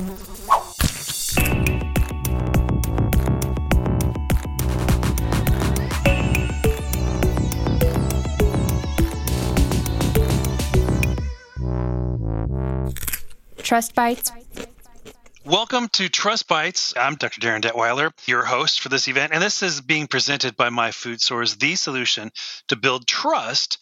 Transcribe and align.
Trust 0.00 0.16
Bites. 13.94 14.32
Welcome 15.44 15.88
to 15.90 16.08
Trust 16.08 16.48
Bites. 16.48 16.94
I'm 16.96 17.16
Dr. 17.16 17.40
Darin 17.40 17.60
Detwiler, 17.60 18.10
your 18.26 18.44
host 18.44 18.80
for 18.80 18.88
this 18.88 19.06
event, 19.06 19.34
and 19.34 19.42
this 19.42 19.62
is 19.62 19.82
being 19.82 20.06
presented 20.06 20.56
by 20.56 20.70
My 20.70 20.92
Food 20.92 21.20
Source, 21.20 21.56
the 21.56 21.74
solution 21.74 22.32
to 22.68 22.76
build 22.76 23.06
trust 23.06 23.76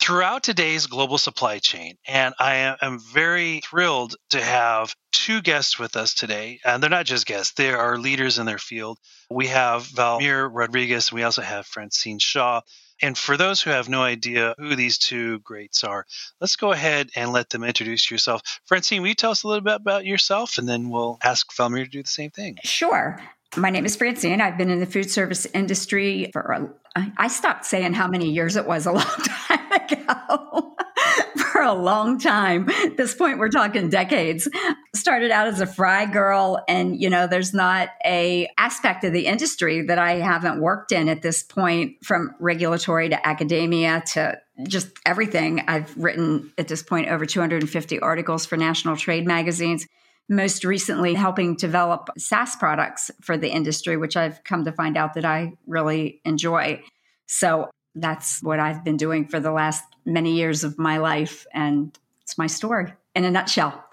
throughout 0.00 0.42
today's 0.42 0.86
global 0.86 1.18
supply 1.18 1.58
chain. 1.58 1.96
And 2.06 2.34
I 2.38 2.76
am 2.80 2.98
very 2.98 3.60
thrilled 3.60 4.16
to 4.30 4.40
have 4.40 4.94
two 5.12 5.42
guests 5.42 5.78
with 5.78 5.96
us 5.96 6.14
today. 6.14 6.60
And 6.64 6.82
they're 6.82 6.90
not 6.90 7.06
just 7.06 7.26
guests, 7.26 7.54
they 7.54 7.72
are 7.72 7.98
leaders 7.98 8.38
in 8.38 8.46
their 8.46 8.58
field. 8.58 8.98
We 9.30 9.48
have 9.48 9.86
Valmir 9.86 10.48
Rodrigues, 10.50 11.10
and 11.10 11.16
we 11.16 11.22
also 11.22 11.42
have 11.42 11.66
Francine 11.66 12.18
Shaw. 12.18 12.62
And 13.00 13.16
for 13.16 13.36
those 13.36 13.62
who 13.62 13.70
have 13.70 13.88
no 13.88 14.02
idea 14.02 14.54
who 14.58 14.74
these 14.74 14.98
two 14.98 15.38
greats 15.40 15.84
are, 15.84 16.04
let's 16.40 16.56
go 16.56 16.72
ahead 16.72 17.10
and 17.14 17.32
let 17.32 17.50
them 17.50 17.62
introduce 17.62 18.10
yourself. 18.10 18.42
Francine, 18.66 19.02
will 19.02 19.08
you 19.08 19.14
tell 19.14 19.30
us 19.30 19.44
a 19.44 19.48
little 19.48 19.62
bit 19.62 19.76
about 19.76 20.04
yourself 20.04 20.58
and 20.58 20.68
then 20.68 20.88
we'll 20.88 21.18
ask 21.22 21.52
Valmir 21.54 21.84
to 21.84 21.90
do 21.90 22.02
the 22.02 22.08
same 22.08 22.30
thing? 22.30 22.56
Sure. 22.64 23.20
My 23.56 23.70
name 23.70 23.86
is 23.86 23.96
Francine. 23.96 24.40
I've 24.40 24.58
been 24.58 24.68
in 24.68 24.80
the 24.80 24.86
food 24.86 25.10
service 25.10 25.46
industry 25.54 26.28
for, 26.32 26.42
a, 26.42 26.68
I 27.16 27.28
stopped 27.28 27.64
saying 27.64 27.94
how 27.94 28.08
many 28.08 28.30
years 28.30 28.56
it 28.56 28.66
was 28.66 28.86
a 28.86 28.92
long 28.92 29.04
time 29.24 29.72
ago. 29.72 30.74
for 31.36 31.62
a 31.62 31.72
long 31.72 32.18
time. 32.18 32.68
At 32.68 32.96
this 32.96 33.14
point, 33.14 33.38
we're 33.38 33.48
talking 33.48 33.88
decades. 33.88 34.48
Started 34.94 35.30
out 35.30 35.48
as 35.48 35.60
a 35.60 35.66
fry 35.66 36.06
girl, 36.06 36.62
and 36.68 37.00
you 37.00 37.10
know, 37.10 37.26
there's 37.26 37.54
not 37.54 37.88
a 38.04 38.48
aspect 38.58 39.04
of 39.04 39.12
the 39.12 39.26
industry 39.26 39.82
that 39.82 39.98
I 39.98 40.16
haven't 40.16 40.60
worked 40.60 40.92
in 40.92 41.08
at 41.08 41.22
this 41.22 41.42
point, 41.42 42.04
from 42.04 42.34
regulatory 42.38 43.08
to 43.08 43.26
academia 43.26 44.02
to 44.12 44.38
just 44.68 44.88
everything. 45.06 45.62
I've 45.66 45.96
written 45.96 46.52
at 46.58 46.68
this 46.68 46.82
point 46.82 47.08
over 47.08 47.26
250 47.26 48.00
articles 48.00 48.46
for 48.46 48.56
national 48.56 48.96
trade 48.96 49.26
magazines 49.26 49.86
most 50.28 50.62
recently 50.62 51.14
helping 51.14 51.56
develop 51.56 52.10
SaaS 52.18 52.54
products 52.56 53.10
for 53.22 53.38
the 53.38 53.48
industry, 53.48 53.96
which 53.96 54.14
I've 54.16 54.44
come 54.44 54.64
to 54.66 54.72
find 54.72 54.96
out 54.96 55.14
that 55.14 55.24
I 55.24 55.54
really 55.66 56.20
enjoy. 56.24 56.82
So 57.28 57.70
that's 57.94 58.42
what 58.42 58.58
I've 58.58 58.82
been 58.82 58.96
doing 58.96 59.26
for 59.26 59.38
the 59.38 59.52
last 59.52 59.84
many 60.04 60.34
years 60.36 60.64
of 60.64 60.78
my 60.78 60.98
life. 60.98 61.46
And 61.52 61.96
it's 62.22 62.36
my 62.36 62.46
story 62.46 62.92
in 63.14 63.24
a 63.24 63.30
nutshell. 63.30 63.84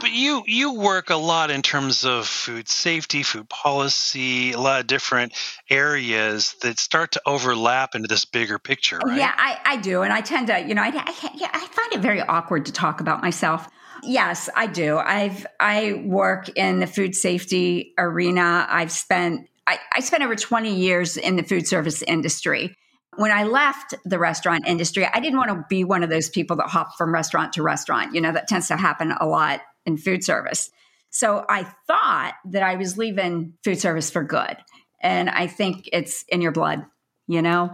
but 0.00 0.10
you 0.10 0.42
you 0.46 0.72
work 0.72 1.10
a 1.10 1.16
lot 1.16 1.50
in 1.50 1.62
terms 1.62 2.04
of 2.04 2.26
food 2.26 2.68
safety, 2.68 3.22
food 3.22 3.48
policy, 3.48 4.52
a 4.52 4.58
lot 4.58 4.80
of 4.80 4.86
different 4.86 5.32
areas 5.68 6.54
that 6.62 6.78
start 6.78 7.12
to 7.12 7.22
overlap 7.26 7.94
into 7.94 8.08
this 8.08 8.24
bigger 8.24 8.58
picture, 8.58 9.00
oh, 9.04 9.08
right? 9.08 9.18
Yeah, 9.18 9.32
I, 9.36 9.58
I 9.64 9.76
do, 9.76 10.02
and 10.02 10.12
I 10.12 10.20
tend 10.20 10.46
to, 10.46 10.60
you 10.60 10.74
know, 10.74 10.82
I, 10.82 10.88
I, 10.88 11.48
I 11.52 11.66
find 11.72 11.92
it 11.92 12.00
very 12.00 12.20
awkward 12.22 12.66
to 12.66 12.72
talk 12.72 13.00
about 13.00 13.20
myself. 13.20 13.68
Yes, 14.02 14.48
I 14.56 14.66
do. 14.66 14.96
I've 14.96 15.46
I 15.58 16.02
work 16.04 16.48
in 16.56 16.80
the 16.80 16.86
food 16.86 17.14
safety 17.14 17.92
arena. 17.98 18.66
I've 18.70 18.92
spent 18.92 19.49
I, 19.70 19.78
I 19.94 20.00
spent 20.00 20.24
over 20.24 20.34
20 20.34 20.74
years 20.74 21.16
in 21.16 21.36
the 21.36 21.44
food 21.44 21.66
service 21.68 22.02
industry. 22.02 22.74
When 23.16 23.30
I 23.30 23.44
left 23.44 23.94
the 24.04 24.18
restaurant 24.18 24.66
industry, 24.66 25.06
I 25.06 25.20
didn't 25.20 25.38
want 25.38 25.50
to 25.50 25.64
be 25.68 25.84
one 25.84 26.02
of 26.02 26.10
those 26.10 26.28
people 26.28 26.56
that 26.56 26.66
hop 26.66 26.96
from 26.98 27.14
restaurant 27.14 27.52
to 27.52 27.62
restaurant. 27.62 28.12
You 28.14 28.20
know, 28.20 28.32
that 28.32 28.48
tends 28.48 28.66
to 28.68 28.76
happen 28.76 29.12
a 29.12 29.26
lot 29.26 29.60
in 29.86 29.96
food 29.96 30.24
service. 30.24 30.70
So 31.10 31.44
I 31.48 31.64
thought 31.86 32.34
that 32.46 32.64
I 32.64 32.76
was 32.76 32.98
leaving 32.98 33.54
food 33.62 33.80
service 33.80 34.10
for 34.10 34.24
good. 34.24 34.56
And 35.02 35.30
I 35.30 35.46
think 35.46 35.88
it's 35.92 36.24
in 36.28 36.40
your 36.40 36.52
blood, 36.52 36.84
you 37.28 37.40
know? 37.40 37.70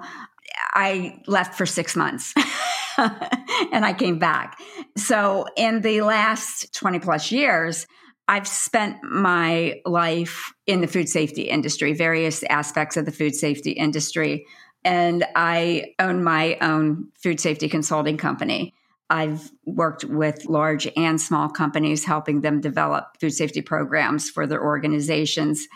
I 0.75 1.23
left 1.27 1.55
for 1.55 1.65
six 1.65 1.97
months. 1.97 2.35
and 2.99 3.85
I 3.85 3.95
came 3.95 4.19
back. 4.19 4.59
So, 4.97 5.47
in 5.57 5.83
the 5.83 6.01
last 6.03 6.73
20 6.75 7.01
plus 7.01 7.31
years, 7.31 7.87
I've 8.29 8.49
spent 8.49 9.03
my 9.05 9.81
life 9.85 10.53
in 10.67 10.81
the 10.81 10.87
food 10.87 11.09
safety 11.09 11.43
industry, 11.43 11.93
various 11.93 12.43
aspects 12.45 12.97
of 12.97 13.05
the 13.05 13.13
food 13.13 13.35
safety 13.35 13.71
industry. 13.73 14.47
And 14.85 15.25
I 15.37 15.95
own 15.99 16.25
my 16.25 16.57
own 16.61 17.09
food 17.23 17.41
safety 17.41 17.69
consulting 17.69 18.17
company. 18.17 18.75
I've 19.09 19.53
worked 19.65 20.05
with 20.05 20.47
large 20.47 20.89
and 20.97 21.21
small 21.21 21.49
companies, 21.49 22.05
helping 22.05 22.41
them 22.41 22.61
develop 22.61 23.21
food 23.21 23.31
safety 23.31 23.63
programs 23.63 24.29
for 24.29 24.47
their 24.47 24.63
organizations, 24.63 25.67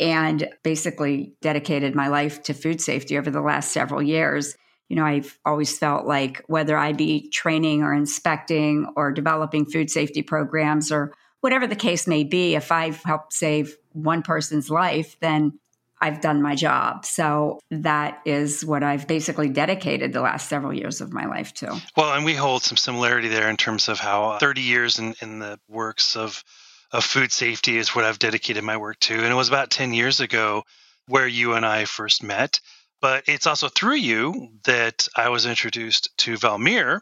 and 0.00 0.48
basically 0.64 1.34
dedicated 1.40 1.94
my 1.94 2.08
life 2.08 2.42
to 2.44 2.54
food 2.54 2.80
safety 2.80 3.16
over 3.16 3.30
the 3.30 3.40
last 3.40 3.70
several 3.70 4.02
years 4.02 4.56
you 4.92 4.96
know, 4.96 5.06
I've 5.06 5.38
always 5.46 5.78
felt 5.78 6.06
like 6.06 6.42
whether 6.48 6.76
I 6.76 6.92
be 6.92 7.30
training 7.30 7.82
or 7.82 7.94
inspecting 7.94 8.86
or 8.94 9.10
developing 9.10 9.64
food 9.64 9.90
safety 9.90 10.20
programs 10.20 10.92
or 10.92 11.14
whatever 11.42 11.66
the 11.66 11.76
case 11.76 12.06
may 12.06 12.24
be, 12.24 12.54
if 12.54 12.72
I've 12.72 13.02
helped 13.02 13.34
save 13.34 13.76
one 13.92 14.22
person's 14.22 14.70
life, 14.70 15.16
then 15.20 15.58
I've 16.00 16.20
done 16.20 16.40
my 16.40 16.54
job. 16.54 17.04
So 17.04 17.60
that 17.70 18.20
is 18.24 18.64
what 18.64 18.82
I've 18.82 19.06
basically 19.06 19.48
dedicated 19.48 20.12
the 20.12 20.20
last 20.20 20.48
several 20.48 20.72
years 20.72 21.00
of 21.00 21.12
my 21.12 21.26
life 21.26 21.52
to. 21.54 21.80
Well, 21.96 22.14
and 22.14 22.24
we 22.24 22.34
hold 22.34 22.62
some 22.62 22.76
similarity 22.76 23.28
there 23.28 23.48
in 23.48 23.56
terms 23.56 23.88
of 23.88 23.98
how 23.98 24.30
uh, 24.30 24.38
30 24.38 24.62
years 24.62 24.98
in, 24.98 25.14
in 25.20 25.38
the 25.40 25.60
works 25.68 26.16
of, 26.16 26.42
of 26.90 27.04
food 27.04 27.30
safety 27.30 27.76
is 27.76 27.94
what 27.94 28.04
I've 28.04 28.18
dedicated 28.18 28.64
my 28.64 28.76
work 28.76 28.98
to. 29.00 29.14
And 29.14 29.26
it 29.26 29.34
was 29.34 29.48
about 29.48 29.70
10 29.70 29.94
years 29.94 30.20
ago 30.20 30.64
where 31.06 31.26
you 31.26 31.54
and 31.54 31.66
I 31.66 31.84
first 31.84 32.22
met. 32.22 32.60
But 33.00 33.24
it's 33.26 33.48
also 33.48 33.68
through 33.68 33.96
you 33.96 34.50
that 34.64 35.08
I 35.16 35.28
was 35.28 35.44
introduced 35.46 36.16
to 36.18 36.34
Valmir. 36.34 37.00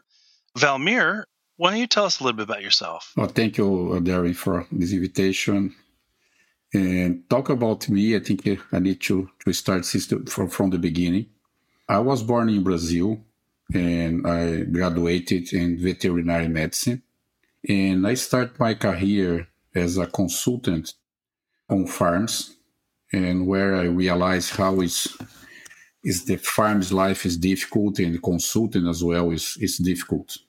Valmir, 0.57 1.23
why 1.61 1.69
don't 1.69 1.79
you 1.79 1.85
tell 1.85 2.05
us 2.05 2.19
a 2.19 2.23
little 2.23 2.37
bit 2.37 2.45
about 2.45 2.63
yourself? 2.63 3.13
Well, 3.15 3.27
thank 3.27 3.59
you, 3.59 3.93
uh, 3.93 3.99
Darin, 3.99 4.33
for 4.33 4.65
this 4.71 4.93
invitation. 4.93 5.75
And 6.73 7.29
talk 7.29 7.49
about 7.49 7.87
me, 7.87 8.15
I 8.15 8.19
think 8.19 8.47
I 8.71 8.79
need 8.79 8.99
to, 9.01 9.29
to 9.45 9.53
start 9.53 9.85
from, 9.85 10.49
from 10.49 10.71
the 10.71 10.79
beginning. 10.79 11.27
I 11.87 11.99
was 11.99 12.23
born 12.23 12.49
in 12.49 12.63
Brazil 12.63 13.23
and 13.71 14.25
I 14.25 14.61
graduated 14.61 15.53
in 15.53 15.77
veterinary 15.77 16.47
medicine. 16.47 17.03
And 17.69 18.07
I 18.07 18.15
started 18.15 18.59
my 18.59 18.73
career 18.73 19.47
as 19.75 19.99
a 19.99 20.07
consultant 20.07 20.95
on 21.69 21.85
farms 21.85 22.55
and 23.13 23.45
where 23.45 23.75
I 23.75 23.83
realized 23.83 24.55
how 24.55 24.81
it's 24.81 25.15
is 26.03 26.25
the 26.25 26.37
farm's 26.37 26.91
life 26.91 27.23
is 27.23 27.37
difficult 27.37 27.99
and 27.99 28.23
consulting 28.23 28.87
as 28.87 29.03
well 29.03 29.29
is, 29.29 29.59
is 29.61 29.77
difficult. 29.77 30.39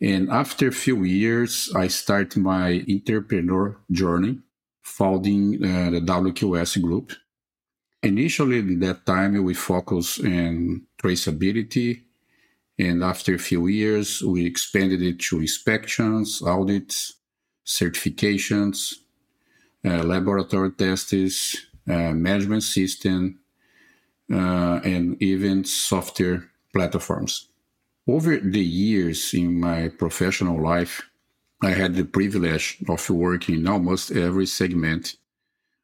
And 0.00 0.30
after 0.30 0.68
a 0.68 0.72
few 0.72 1.04
years, 1.04 1.70
I 1.74 1.88
started 1.88 2.42
my 2.42 2.84
entrepreneur 2.88 3.76
journey, 3.90 4.40
founding 4.82 5.64
uh, 5.64 5.90
the 5.90 6.00
WQS 6.00 6.82
group. 6.82 7.12
Initially, 8.02 8.58
at 8.58 8.80
that 8.80 9.06
time, 9.06 9.42
we 9.42 9.54
focused 9.54 10.20
on 10.20 10.82
traceability. 11.02 12.02
And 12.78 13.04
after 13.04 13.34
a 13.34 13.38
few 13.38 13.68
years, 13.68 14.20
we 14.22 14.44
expanded 14.44 15.00
it 15.00 15.20
to 15.20 15.40
inspections, 15.40 16.42
audits, 16.42 17.14
certifications, 17.64 18.94
uh, 19.84 20.02
laboratory 20.02 20.72
tests, 20.72 21.56
uh, 21.88 22.12
management 22.12 22.62
system, 22.62 23.38
uh, 24.32 24.80
and 24.84 25.22
even 25.22 25.64
software 25.64 26.50
platforms. 26.72 27.48
Over 28.06 28.36
the 28.36 28.60
years 28.60 29.32
in 29.32 29.60
my 29.60 29.88
professional 29.88 30.62
life, 30.62 31.02
I 31.62 31.70
had 31.70 31.94
the 31.94 32.04
privilege 32.04 32.78
of 32.86 33.08
working 33.08 33.54
in 33.56 33.66
almost 33.66 34.10
every 34.10 34.44
segment, 34.44 35.16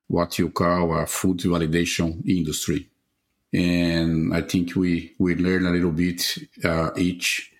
what 0.06 0.38
you 0.38 0.50
call 0.50 0.94
a 0.94 1.06
food 1.06 1.38
validation 1.38 2.22
industry. 2.28 2.90
And 3.54 4.34
I 4.34 4.42
think 4.42 4.76
we, 4.76 5.14
we 5.18 5.34
learn 5.34 5.64
a 5.64 5.70
little 5.70 5.92
bit 5.92 6.36
uh, 6.62 6.90
each 6.96 7.52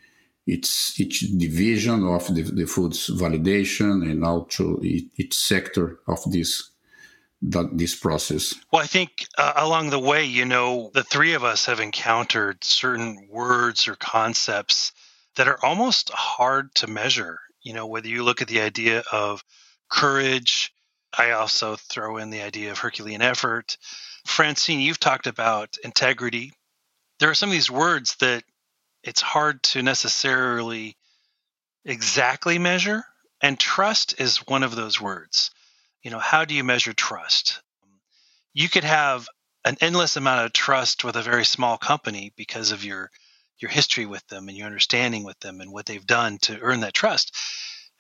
each 0.47 0.99
each 0.99 1.21
division 1.39 2.05
of 2.07 2.27
the, 2.35 2.43
the 2.43 2.67
food's 2.67 3.09
validation 3.09 4.11
and 4.11 4.25
also 4.25 4.81
each 4.83 5.35
sector 5.35 6.01
of 6.09 6.19
this 6.31 6.71
that 7.43 7.77
this 7.77 7.95
process? 7.95 8.55
Well, 8.73 8.83
I 8.83 8.87
think 8.87 9.27
uh, 9.39 9.55
along 9.57 9.91
the 9.91 9.99
way, 9.99 10.25
you 10.25 10.45
know, 10.45 10.91
the 10.93 11.05
three 11.05 11.35
of 11.35 11.45
us 11.45 11.67
have 11.67 11.81
encountered 11.81 12.63
certain 12.65 13.29
words 13.31 13.89
or 13.89 13.97
concepts 13.97 14.93
that 15.37 15.49
are 15.49 15.59
almost 15.65 16.11
hard 16.11 16.75
to 16.77 16.87
measure. 16.87 17.41
You 17.63 17.75
know, 17.75 17.87
whether 17.87 18.09
you 18.09 18.25
look 18.25 18.43
at 18.43 18.49
the 18.49 18.61
idea 18.61 19.03
of 19.13 19.43
courage, 19.91 20.73
I 21.17 21.33
also 21.33 21.77
throw 21.77 22.19
in 22.19 22.31
the 22.31 22.43
idea 22.43 22.71
of 22.73 22.79
Herculean 22.79 23.23
effort. 23.23 23.77
Francine, 24.27 24.81
you've 24.81 25.01
talked 25.01 25.27
about 25.27 25.77
integrity. 25.83 26.53
There 27.19 27.31
are 27.31 27.35
some 27.35 27.49
of 27.49 27.55
these 27.55 27.71
words 27.71 28.17
that 28.21 28.45
it's 29.03 29.23
hard 29.23 29.63
to 29.65 29.83
necessarily 29.83 30.97
exactly 31.85 32.59
measure, 32.59 33.05
And 33.41 33.59
trust 33.59 34.21
is 34.21 34.47
one 34.47 34.63
of 34.63 34.77
those 34.77 35.01
words. 35.01 35.51
You 36.02 36.11
know, 36.11 36.19
how 36.19 36.44
do 36.44 36.55
you 36.55 36.64
measure 36.64 36.93
trust? 36.93 37.61
You 38.52 38.69
could 38.69 38.85
have 38.85 39.29
an 39.64 39.76
endless 39.81 40.17
amount 40.17 40.47
of 40.47 40.52
trust 40.52 41.05
with 41.05 41.17
a 41.17 41.23
very 41.23 41.44
small 41.44 41.76
company 41.76 42.32
because 42.37 42.73
of 42.73 42.85
your 42.85 43.11
your 43.58 43.70
history 43.70 44.06
with 44.06 44.26
them 44.29 44.49
and 44.49 44.56
your 44.56 44.67
understanding 44.67 45.23
with 45.23 45.38
them 45.41 45.61
and 45.61 45.70
what 45.70 45.85
they've 45.85 46.06
done 46.06 46.38
to 46.38 46.58
earn 46.61 46.81
that 46.81 46.94
trust. 46.94 47.37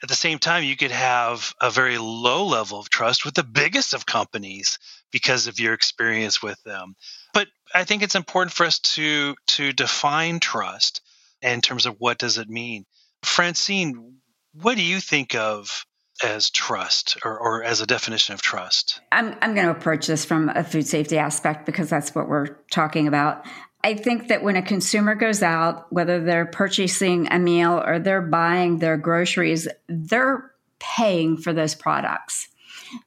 At 0.02 0.08
the 0.08 0.14
same 0.14 0.38
time, 0.38 0.64
you 0.64 0.76
could 0.76 0.90
have 0.90 1.52
a 1.60 1.70
very 1.70 1.98
low 1.98 2.46
level 2.46 2.78
of 2.78 2.88
trust 2.88 3.26
with 3.26 3.34
the 3.34 3.44
biggest 3.44 3.92
of 3.92 4.06
companies 4.06 4.78
because 5.10 5.46
of 5.46 5.60
your 5.60 5.74
experience 5.74 6.42
with 6.42 6.62
them. 6.62 6.94
But 7.34 7.48
I 7.74 7.84
think 7.84 8.02
it's 8.02 8.14
important 8.14 8.54
for 8.54 8.64
us 8.64 8.78
to 8.78 9.34
to 9.48 9.72
define 9.74 10.40
trust 10.40 11.02
in 11.42 11.60
terms 11.60 11.84
of 11.84 11.96
what 11.98 12.18
does 12.18 12.38
it 12.38 12.48
mean. 12.48 12.86
Francine, 13.22 14.16
what 14.54 14.76
do 14.76 14.82
you 14.82 15.00
think 15.00 15.34
of 15.34 15.84
as 16.22 16.50
trust 16.50 17.18
or, 17.24 17.38
or 17.38 17.64
as 17.64 17.80
a 17.80 17.86
definition 17.86 18.34
of 18.34 18.42
trust? 18.42 19.00
I'm, 19.12 19.36
I'm 19.40 19.54
going 19.54 19.66
to 19.66 19.72
approach 19.72 20.06
this 20.06 20.24
from 20.24 20.48
a 20.50 20.64
food 20.64 20.86
safety 20.86 21.18
aspect 21.18 21.66
because 21.66 21.88
that's 21.88 22.14
what 22.14 22.28
we're 22.28 22.56
talking 22.70 23.06
about. 23.06 23.44
I 23.82 23.94
think 23.94 24.28
that 24.28 24.42
when 24.42 24.56
a 24.56 24.62
consumer 24.62 25.14
goes 25.14 25.42
out, 25.42 25.90
whether 25.92 26.22
they're 26.22 26.46
purchasing 26.46 27.28
a 27.30 27.38
meal 27.38 27.82
or 27.84 27.98
they're 27.98 28.20
buying 28.20 28.78
their 28.78 28.98
groceries, 28.98 29.68
they're 29.88 30.50
paying 30.78 31.36
for 31.36 31.52
those 31.52 31.74
products. 31.74 32.48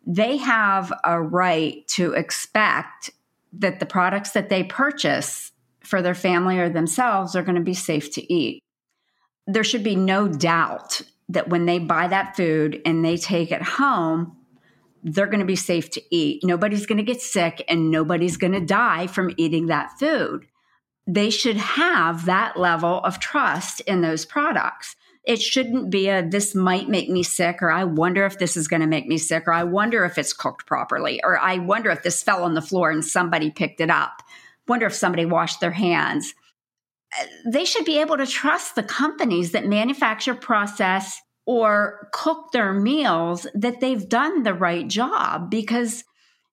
They 0.07 0.37
have 0.37 0.91
a 1.03 1.21
right 1.21 1.87
to 1.89 2.13
expect 2.13 3.11
that 3.53 3.79
the 3.79 3.85
products 3.85 4.31
that 4.31 4.49
they 4.49 4.63
purchase 4.63 5.51
for 5.81 6.01
their 6.01 6.15
family 6.15 6.57
or 6.57 6.69
themselves 6.69 7.35
are 7.35 7.43
going 7.43 7.55
to 7.55 7.61
be 7.61 7.73
safe 7.73 8.11
to 8.13 8.33
eat. 8.33 8.63
There 9.45 9.63
should 9.63 9.83
be 9.83 9.95
no 9.95 10.27
doubt 10.27 11.01
that 11.33 11.49
when 11.49 11.65
they 11.65 11.79
buy 11.79 12.07
that 12.07 12.35
food 12.35 12.81
and 12.85 13.03
they 13.03 13.17
take 13.17 13.51
it 13.51 13.61
home, 13.61 14.37
they're 15.03 15.27
going 15.27 15.39
to 15.39 15.45
be 15.45 15.55
safe 15.55 15.89
to 15.91 16.01
eat. 16.15 16.43
Nobody's 16.43 16.85
going 16.85 16.97
to 16.97 17.03
get 17.03 17.21
sick 17.21 17.63
and 17.67 17.91
nobody's 17.91 18.37
going 18.37 18.53
to 18.53 18.61
die 18.61 19.07
from 19.07 19.33
eating 19.37 19.67
that 19.67 19.99
food. 19.99 20.45
They 21.05 21.29
should 21.29 21.57
have 21.57 22.25
that 22.25 22.57
level 22.57 23.01
of 23.01 23.19
trust 23.19 23.81
in 23.81 24.01
those 24.01 24.25
products. 24.25 24.95
It 25.25 25.41
shouldn't 25.41 25.89
be 25.89 26.09
a 26.09 26.25
this 26.25 26.53
might 26.53 26.89
make 26.89 27.09
me 27.09 27.23
sick, 27.23 27.61
or 27.61 27.71
I 27.71 27.85
wonder 27.85 28.25
if 28.25 28.39
this 28.39 28.57
is 28.57 28.67
going 28.67 28.81
to 28.81 28.87
make 28.87 29.07
me 29.07 29.17
sick, 29.17 29.43
or 29.47 29.53
I 29.53 29.63
wonder 29.63 30.03
if 30.03 30.17
it's 30.17 30.33
cooked 30.33 30.65
properly, 30.65 31.21
or 31.23 31.37
I 31.39 31.59
wonder 31.59 31.89
if 31.91 32.03
this 32.03 32.23
fell 32.23 32.43
on 32.43 32.55
the 32.55 32.61
floor 32.61 32.91
and 32.91 33.03
somebody 33.03 33.49
picked 33.49 33.79
it 33.79 33.89
up. 33.89 34.21
Wonder 34.67 34.85
if 34.85 34.93
somebody 34.93 35.25
washed 35.25 35.61
their 35.61 35.71
hands 35.71 36.33
they 37.45 37.65
should 37.65 37.85
be 37.85 37.99
able 37.99 38.17
to 38.17 38.25
trust 38.25 38.75
the 38.75 38.83
companies 38.83 39.51
that 39.51 39.65
manufacture, 39.65 40.35
process, 40.35 41.19
or 41.45 42.07
cook 42.13 42.51
their 42.51 42.73
meals 42.73 43.45
that 43.53 43.79
they've 43.79 44.07
done 44.07 44.43
the 44.43 44.53
right 44.53 44.87
job. 44.87 45.49
Because 45.49 46.03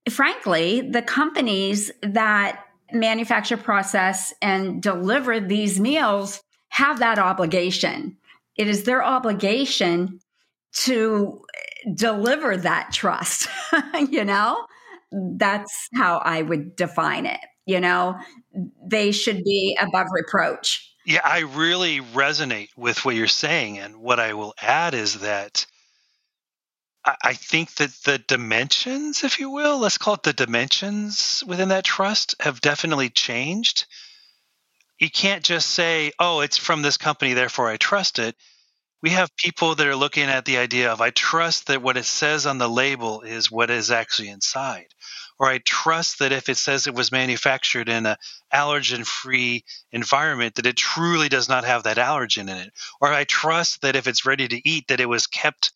frankly 0.09 0.81
the 0.81 1.03
companies 1.03 1.91
that 2.03 2.65
manufacture 2.93 3.57
process 3.57 4.33
and 4.43 4.83
deliver 4.83 5.39
these 5.39 5.79
meals 5.79 6.43
have 6.69 6.99
that 6.99 7.19
obligation. 7.19 8.17
It 8.57 8.69
is 8.69 8.85
their 8.85 9.05
obligation 9.05 10.21
to 10.73 11.43
deliver 11.95 12.57
that 12.57 12.93
trust 12.93 13.49
you 14.11 14.25
know? 14.25 14.67
That's 15.13 15.89
how 15.95 16.19
i 16.19 16.41
would 16.43 16.77
define 16.77 17.27
it 17.27 17.41
you 17.71 17.81
know 17.81 18.17
they 18.85 19.13
should 19.13 19.45
be 19.45 19.79
above 19.81 20.07
reproach. 20.13 20.87
Yeah, 21.07 21.21
I 21.25 21.41
really 21.41 22.01
resonate 22.01 22.69
with 22.77 23.05
what 23.05 23.15
you're 23.15 23.27
saying. 23.27 23.79
And 23.79 23.97
what 23.97 24.21
I 24.21 24.35
will 24.35 24.55
add 24.61 24.95
is 24.95 25.21
that 25.21 25.67
I 27.25 27.33
think 27.33 27.75
that 27.77 27.91
the 28.05 28.19
dimensions, 28.19 29.25
if 29.25 29.41
you 29.41 29.51
will, 29.51 29.79
let's 29.79 29.97
call 29.97 30.15
it 30.15 30.23
the 30.23 30.35
dimensions 30.35 31.43
within 31.47 31.71
that 31.71 31.85
trust, 31.85 32.35
have 32.41 32.61
definitely 32.61 33.09
changed. 33.09 33.87
You 34.99 35.11
can't 35.11 35.43
just 35.43 35.71
say, 35.71 36.13
oh, 36.19 36.41
it's 36.41 36.59
from 36.59 36.83
this 36.83 36.99
company, 36.99 37.33
therefore 37.33 37.71
I 37.71 37.79
trust 37.79 38.19
it. 38.19 38.37
We 39.03 39.11
have 39.11 39.35
people 39.37 39.75
that 39.75 39.87
are 39.87 39.97
looking 39.97 40.25
at 40.25 40.45
the 40.45 40.59
idea 40.59 40.93
of, 40.93 41.01
I 41.01 41.09
trust 41.09 41.69
that 41.69 41.81
what 41.81 41.97
it 41.97 42.05
says 42.05 42.45
on 42.45 42.59
the 42.59 42.69
label 42.69 43.23
is 43.23 43.51
what 43.51 43.71
is 43.71 43.91
actually 43.91 44.29
inside 44.29 44.89
or 45.41 45.49
I 45.49 45.59
trust 45.59 46.19
that 46.19 46.33
if 46.33 46.51
it 46.51 46.59
says 46.59 46.87
it 46.87 46.95
was 46.95 47.11
manufactured 47.11 47.89
in 47.89 48.05
a 48.05 48.19
allergen 48.53 49.07
free 49.07 49.65
environment 49.91 50.57
that 50.57 50.67
it 50.67 50.77
truly 50.77 51.31
does 51.31 51.49
not 51.49 51.65
have 51.65 51.85
that 51.85 51.97
allergen 51.97 52.43
in 52.43 52.59
it. 52.59 52.73
Or 53.01 53.11
I 53.11 53.25
trust 53.25 53.81
that 53.81 53.97
if 53.97 54.07
it's 54.07 54.27
ready 54.27 54.47
to 54.47 54.69
eat 54.69 54.89
that 54.89 55.01
it 55.01 55.09
was 55.09 55.27
kept 55.27 55.73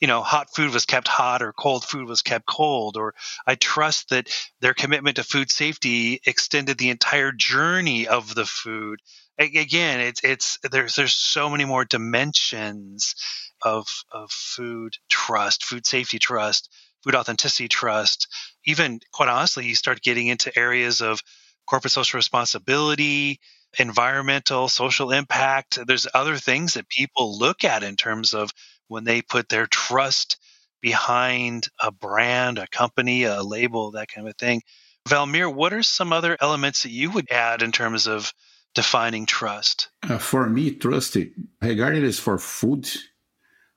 you 0.00 0.08
know 0.08 0.20
hot 0.20 0.48
food 0.54 0.74
was 0.74 0.84
kept 0.84 1.06
hot 1.06 1.42
or 1.42 1.52
cold 1.52 1.84
food 1.84 2.08
was 2.08 2.22
kept 2.22 2.44
cold. 2.44 2.96
Or 2.96 3.14
I 3.46 3.54
trust 3.54 4.08
that 4.08 4.28
their 4.60 4.74
commitment 4.74 5.16
to 5.16 5.22
food 5.22 5.48
safety 5.48 6.20
extended 6.26 6.76
the 6.76 6.90
entire 6.90 7.30
journey 7.30 8.08
of 8.08 8.34
the 8.34 8.44
food. 8.44 8.98
Again 9.38 10.00
it's 10.00 10.22
it's 10.24 10.58
there's 10.72 10.96
there's 10.96 11.14
so 11.14 11.48
many 11.48 11.64
more 11.64 11.84
dimensions 11.84 13.14
of 13.62 13.86
of 14.10 14.32
food 14.32 14.96
trust 15.08 15.64
food 15.64 15.86
safety 15.86 16.18
trust 16.18 16.68
food 17.04 17.14
authenticity 17.14 17.68
trust, 17.68 18.28
even 18.66 19.00
quite 19.12 19.28
honestly, 19.28 19.66
you 19.66 19.74
start 19.74 20.02
getting 20.02 20.28
into 20.28 20.56
areas 20.58 21.00
of 21.00 21.20
corporate 21.66 21.92
social 21.92 22.18
responsibility, 22.18 23.40
environmental, 23.78 24.68
social 24.68 25.10
impact. 25.12 25.78
There's 25.86 26.06
other 26.14 26.36
things 26.36 26.74
that 26.74 26.88
people 26.88 27.38
look 27.38 27.64
at 27.64 27.82
in 27.82 27.96
terms 27.96 28.34
of 28.34 28.50
when 28.88 29.04
they 29.04 29.22
put 29.22 29.48
their 29.48 29.66
trust 29.66 30.38
behind 30.80 31.68
a 31.80 31.90
brand, 31.90 32.58
a 32.58 32.66
company, 32.66 33.24
a 33.24 33.42
label, 33.42 33.92
that 33.92 34.08
kind 34.08 34.28
of 34.28 34.36
thing. 34.36 34.62
Valmir, 35.08 35.52
what 35.52 35.72
are 35.72 35.82
some 35.82 36.12
other 36.12 36.36
elements 36.40 36.82
that 36.82 36.90
you 36.90 37.10
would 37.10 37.30
add 37.30 37.62
in 37.62 37.72
terms 37.72 38.06
of 38.06 38.32
defining 38.74 39.26
trust? 39.26 39.88
Uh, 40.02 40.18
for 40.18 40.48
me, 40.48 40.74
trust, 40.74 41.16
regardless 41.60 42.18
for 42.18 42.38
food, 42.38 42.88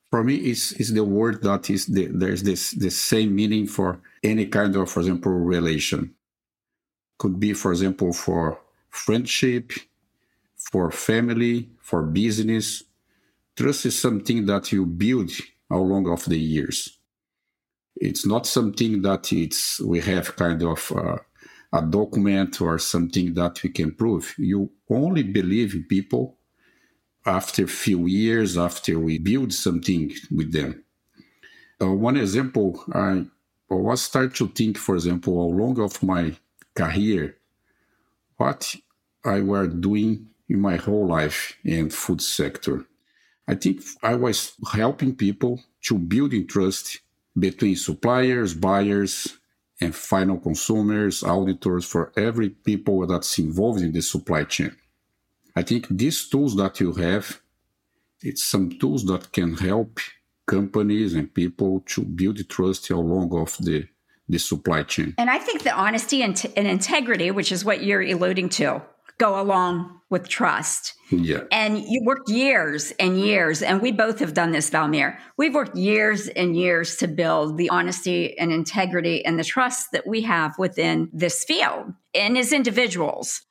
for 0.10 0.24
me 0.24 0.36
is 0.36 0.74
is 0.74 0.94
the 0.94 1.04
word 1.04 1.44
that 1.44 1.70
is 1.70 1.88
the, 1.88 2.08
there's 2.08 2.44
this 2.44 2.72
the 2.72 2.90
same 2.90 3.36
meaning 3.36 3.68
for 3.68 4.00
any 4.24 4.46
kind 4.46 4.76
of 4.76 4.90
for 4.90 5.02
example 5.02 5.32
relation. 5.32 6.14
Could 7.18 7.40
be 7.40 7.54
for 7.54 7.72
example 7.72 8.14
for 8.14 8.60
friendship 8.90 9.72
for 10.72 10.92
family 10.92 11.70
for 11.82 12.04
business. 12.04 12.84
Trust 13.56 13.86
is 13.86 14.00
something 14.00 14.46
that 14.46 14.72
you 14.72 14.86
build 14.86 15.32
along 15.72 16.10
of 16.10 16.26
the 16.26 16.40
years. 16.40 17.00
It's 17.96 18.26
not 18.26 18.46
something 18.46 19.02
that 19.02 19.34
it's 19.34 19.80
we 19.82 20.00
have 20.02 20.36
kind 20.36 20.62
of 20.62 20.92
uh, 20.96 21.18
a 21.74 21.82
document 21.82 22.62
or 22.62 22.78
something 22.78 23.34
that 23.34 23.62
we 23.64 23.70
can 23.70 23.92
prove. 23.94 24.36
You 24.38 24.72
only 24.90 25.24
believe 25.24 25.86
people 25.90 26.37
after 27.28 27.66
a 27.66 27.68
few 27.68 28.08
years, 28.08 28.58
after 28.58 28.98
we 29.00 29.20
build 29.20 29.54
something 29.54 30.14
with 30.32 30.54
them. 30.54 30.84
Uh, 31.82 31.92
one 31.92 32.18
example, 32.18 32.84
I, 32.94 33.26
was 33.70 34.02
start 34.02 34.34
to 34.36 34.48
think, 34.48 34.78
for 34.78 34.96
example, 34.96 35.42
along 35.42 35.80
of 35.80 36.02
my 36.02 36.38
career, 36.74 37.38
what 38.38 38.76
I 39.26 39.42
were 39.42 39.68
doing 39.68 40.28
in 40.48 40.62
my 40.62 40.78
whole 40.78 41.06
life 41.06 41.58
in 41.66 41.90
food 41.90 42.22
sector. 42.22 42.86
I 43.48 43.56
think 43.56 43.82
I 44.02 44.16
was 44.16 44.54
helping 44.72 45.16
people 45.16 45.62
to 45.84 45.98
building 45.98 46.48
trust 46.48 47.02
between 47.38 47.76
suppliers, 47.76 48.54
buyers, 48.54 49.38
and 49.82 49.94
final 49.94 50.38
consumers, 50.38 51.24
auditors, 51.24 51.86
for 51.86 52.12
every 52.18 52.50
people 52.50 53.06
that's 53.06 53.38
involved 53.38 53.82
in 53.82 53.92
the 53.92 54.02
supply 54.02 54.44
chain. 54.46 54.76
I 55.60 55.64
think 55.64 55.88
these 55.90 56.30
tools 56.30 56.56
that 56.58 56.80
you 56.80 56.94
have, 56.94 57.42
it's 58.22 58.44
some 58.44 58.70
tools 58.82 59.06
that 59.06 59.32
can 59.32 59.56
help 59.56 60.00
companies 60.46 61.16
and 61.16 61.34
people 61.34 61.84
to 61.94 62.02
build 62.04 62.38
trust 62.48 62.90
along 62.92 63.34
of 63.44 63.58
the 63.58 63.88
the 64.30 64.38
supply 64.38 64.84
chain. 64.84 65.16
And 65.18 65.30
I 65.30 65.40
think 65.40 65.64
the 65.64 65.74
honesty 65.74 66.22
and, 66.22 66.36
t- 66.36 66.52
and 66.58 66.68
integrity, 66.68 67.32
which 67.32 67.52
is 67.52 67.64
what 67.64 67.82
you're 67.82 68.02
alluding 68.02 68.50
to, 68.60 68.82
go 69.18 69.42
along 69.42 70.02
with 70.10 70.28
trust. 70.28 70.94
Yeah. 71.10 71.44
And 71.50 71.80
you 71.80 72.02
worked 72.04 72.30
years 72.30 72.92
and 73.00 73.20
years, 73.20 73.62
and 73.62 73.82
we 73.82 73.94
both 73.94 74.20
have 74.20 74.34
done 74.34 74.52
this, 74.52 74.70
Valmir. 74.70 75.18
We've 75.38 75.56
worked 75.56 75.78
years 75.78 76.28
and 76.28 76.58
years 76.58 76.98
to 76.98 77.08
build 77.08 77.58
the 77.58 77.70
honesty 77.70 78.38
and 78.38 78.52
integrity 78.52 79.26
and 79.26 79.40
the 79.40 79.46
trust 79.46 79.94
that 79.94 80.06
we 80.06 80.22
have 80.24 80.60
within 80.60 81.10
this 81.14 81.46
field 81.46 81.94
and 82.14 82.38
as 82.38 82.52
individuals. 82.52 83.44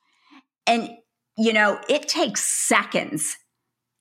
And 0.67 0.91
you 1.37 1.53
know, 1.53 1.79
it 1.87 2.07
takes 2.07 2.43
seconds 2.43 3.37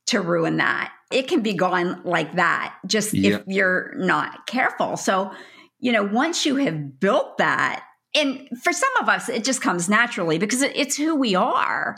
to 0.07 0.21
ruin 0.21 0.57
that. 0.57 0.93
It 1.13 1.29
can 1.29 1.41
be 1.43 1.53
gone 1.55 2.03
like 2.05 2.35
that, 2.37 2.75
just 2.87 3.13
yeah. 3.15 3.37
if 3.37 3.43
you're 3.47 3.93
not 3.97 4.47
careful. 4.47 4.97
So, 4.97 5.31
you 5.79 5.93
know, 5.93 6.03
once 6.03 6.47
you 6.47 6.57
have 6.57 6.99
built 6.99 7.39
that, 7.39 7.85
and 8.15 8.49
for 8.63 8.73
some 8.73 8.91
of 9.01 9.09
us, 9.09 9.29
it 9.29 9.45
just 9.45 9.61
comes 9.61 9.89
naturally 9.89 10.39
because 10.39 10.63
it's 10.63 10.97
who 10.97 11.15
we 11.15 11.35
are. 11.35 11.97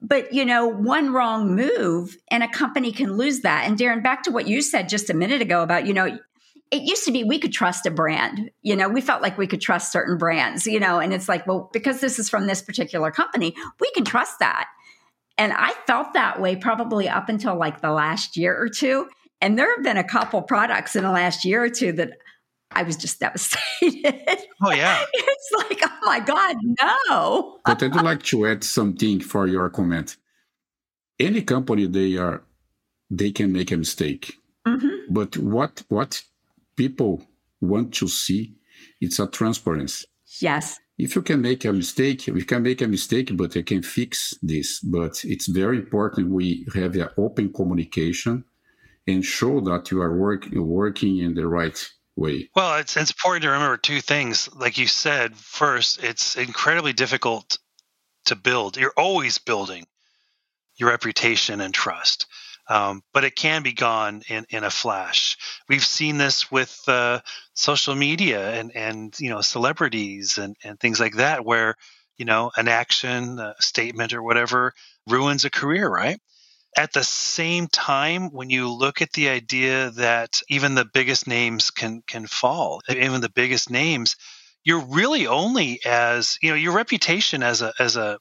but 0.00 0.32
you 0.32 0.44
know, 0.44 0.66
one 0.66 1.12
wrong 1.12 1.54
move 1.54 2.16
and 2.30 2.42
a 2.42 2.48
company 2.48 2.92
can 2.92 3.16
lose 3.16 3.40
that. 3.40 3.66
And 3.66 3.76
Darin, 3.76 4.02
back 4.02 4.22
to 4.24 4.30
what 4.30 4.46
you 4.46 4.62
said 4.62 4.88
just 4.88 5.10
a 5.10 5.14
minute 5.14 5.42
ago 5.42 5.62
about, 5.62 5.86
you 5.86 5.92
know, 5.92 6.18
it 6.70 6.82
used 6.82 7.04
to 7.04 7.12
be 7.12 7.24
we 7.24 7.38
could 7.38 7.52
trust 7.52 7.86
a 7.86 7.90
brand. 7.90 8.50
You 8.62 8.76
know, 8.76 8.88
we 8.88 9.00
felt 9.00 9.22
like 9.22 9.38
we 9.38 9.46
could 9.46 9.60
trust 9.60 9.92
certain 9.92 10.18
brands, 10.18 10.66
you 10.66 10.80
know, 10.80 10.98
and 10.98 11.12
it's 11.12 11.28
like, 11.28 11.46
well, 11.46 11.70
because 11.72 12.00
this 12.00 12.18
is 12.18 12.28
from 12.28 12.46
this 12.46 12.62
particular 12.62 13.10
company, 13.10 13.54
we 13.80 13.90
can 13.92 14.04
trust 14.04 14.38
that. 14.40 14.68
And 15.38 15.52
I 15.52 15.72
felt 15.86 16.14
that 16.14 16.40
way 16.40 16.56
probably 16.56 17.08
up 17.08 17.28
until 17.28 17.56
like 17.56 17.80
the 17.80 17.92
last 17.92 18.36
year 18.36 18.60
or 18.60 18.68
two. 18.68 19.08
And 19.40 19.58
there 19.58 19.72
have 19.74 19.84
been 19.84 19.96
a 19.96 20.04
couple 20.04 20.42
products 20.42 20.96
in 20.96 21.04
the 21.04 21.12
last 21.12 21.44
year 21.44 21.62
or 21.62 21.68
two 21.68 21.92
that 21.92 22.18
I 22.72 22.82
was 22.82 22.96
just 22.96 23.20
devastated. 23.20 24.38
Oh 24.60 24.72
yeah. 24.72 25.04
it's 25.12 25.52
like, 25.56 25.80
oh 25.84 25.98
my 26.02 26.18
God, 26.18 26.56
no. 27.08 27.60
but 27.64 27.80
I'd 27.80 27.94
like 27.94 28.24
to 28.24 28.44
add 28.44 28.64
something 28.64 29.20
for 29.20 29.46
your 29.46 29.70
comment. 29.70 30.16
Any 31.20 31.42
company 31.42 31.86
they 31.86 32.16
are 32.16 32.42
they 33.08 33.30
can 33.30 33.52
make 33.52 33.70
a 33.70 33.76
mistake. 33.76 34.34
Mm-hmm. 34.66 35.14
But 35.14 35.36
what 35.36 35.84
what 35.88 36.22
people 36.78 37.20
want 37.60 37.92
to 37.92 38.08
see 38.08 38.54
it's 39.00 39.18
a 39.18 39.26
transparency. 39.26 40.06
Yes. 40.40 40.78
If 40.96 41.16
you 41.16 41.22
can 41.22 41.40
make 41.42 41.64
a 41.64 41.72
mistake, 41.72 42.28
we 42.32 42.44
can 42.44 42.62
make 42.62 42.80
a 42.82 42.88
mistake, 42.88 43.36
but 43.36 43.56
I 43.56 43.62
can 43.62 43.82
fix 43.82 44.34
this. 44.42 44.80
But 44.80 45.24
it's 45.24 45.46
very 45.46 45.78
important 45.78 46.30
we 46.30 46.66
have 46.74 46.94
an 46.94 47.10
open 47.16 47.52
communication 47.52 48.44
and 49.06 49.24
show 49.24 49.60
that 49.60 49.90
you 49.90 50.00
are 50.00 50.16
work, 50.16 50.46
working 50.52 51.18
in 51.18 51.34
the 51.34 51.46
right 51.46 51.78
way. 52.16 52.50
Well, 52.54 52.78
it's, 52.78 52.96
it's 52.96 53.10
important 53.10 53.42
to 53.42 53.50
remember 53.50 53.76
two 53.76 54.00
things. 54.00 54.48
Like 54.54 54.76
you 54.78 54.86
said, 54.86 55.36
first, 55.36 56.02
it's 56.02 56.36
incredibly 56.36 56.92
difficult 56.92 57.58
to 58.26 58.36
build. 58.36 58.76
You're 58.76 58.92
always 58.96 59.38
building 59.38 59.86
your 60.76 60.90
reputation 60.90 61.60
and 61.60 61.72
trust. 61.74 62.26
Um, 62.68 63.02
but 63.14 63.24
it 63.24 63.34
can 63.34 63.62
be 63.62 63.72
gone 63.72 64.22
in, 64.28 64.44
in 64.50 64.62
a 64.62 64.70
flash. 64.70 65.36
We've 65.68 65.84
seen 65.84 66.18
this 66.18 66.50
with 66.50 66.78
uh, 66.86 67.20
social 67.54 67.94
media 67.94 68.52
and, 68.52 68.70
and 68.74 69.18
you 69.18 69.30
know 69.30 69.40
celebrities 69.40 70.38
and, 70.38 70.56
and 70.62 70.78
things 70.78 71.00
like 71.00 71.16
that, 71.16 71.44
where 71.44 71.76
you 72.18 72.26
know 72.26 72.50
an 72.56 72.68
action, 72.68 73.38
a 73.38 73.54
statement, 73.60 74.12
or 74.12 74.22
whatever 74.22 74.74
ruins 75.08 75.44
a 75.44 75.50
career, 75.50 75.88
right? 75.88 76.20
At 76.76 76.92
the 76.92 77.04
same 77.04 77.66
time, 77.68 78.30
when 78.30 78.50
you 78.50 78.70
look 78.70 79.02
at 79.02 79.12
the 79.12 79.30
idea 79.30 79.90
that 79.92 80.40
even 80.48 80.74
the 80.74 80.84
biggest 80.84 81.26
names 81.26 81.70
can 81.70 82.02
can 82.06 82.26
fall, 82.26 82.82
even 82.88 83.20
the 83.20 83.30
biggest 83.30 83.70
names, 83.70 84.16
you're 84.64 84.84
really 84.84 85.26
only 85.26 85.80
as 85.86 86.38
you 86.42 86.50
know 86.50 86.56
your 86.56 86.74
reputation 86.74 87.42
as 87.42 87.62
a 87.62 87.72
as 87.78 87.96
a 87.96 88.18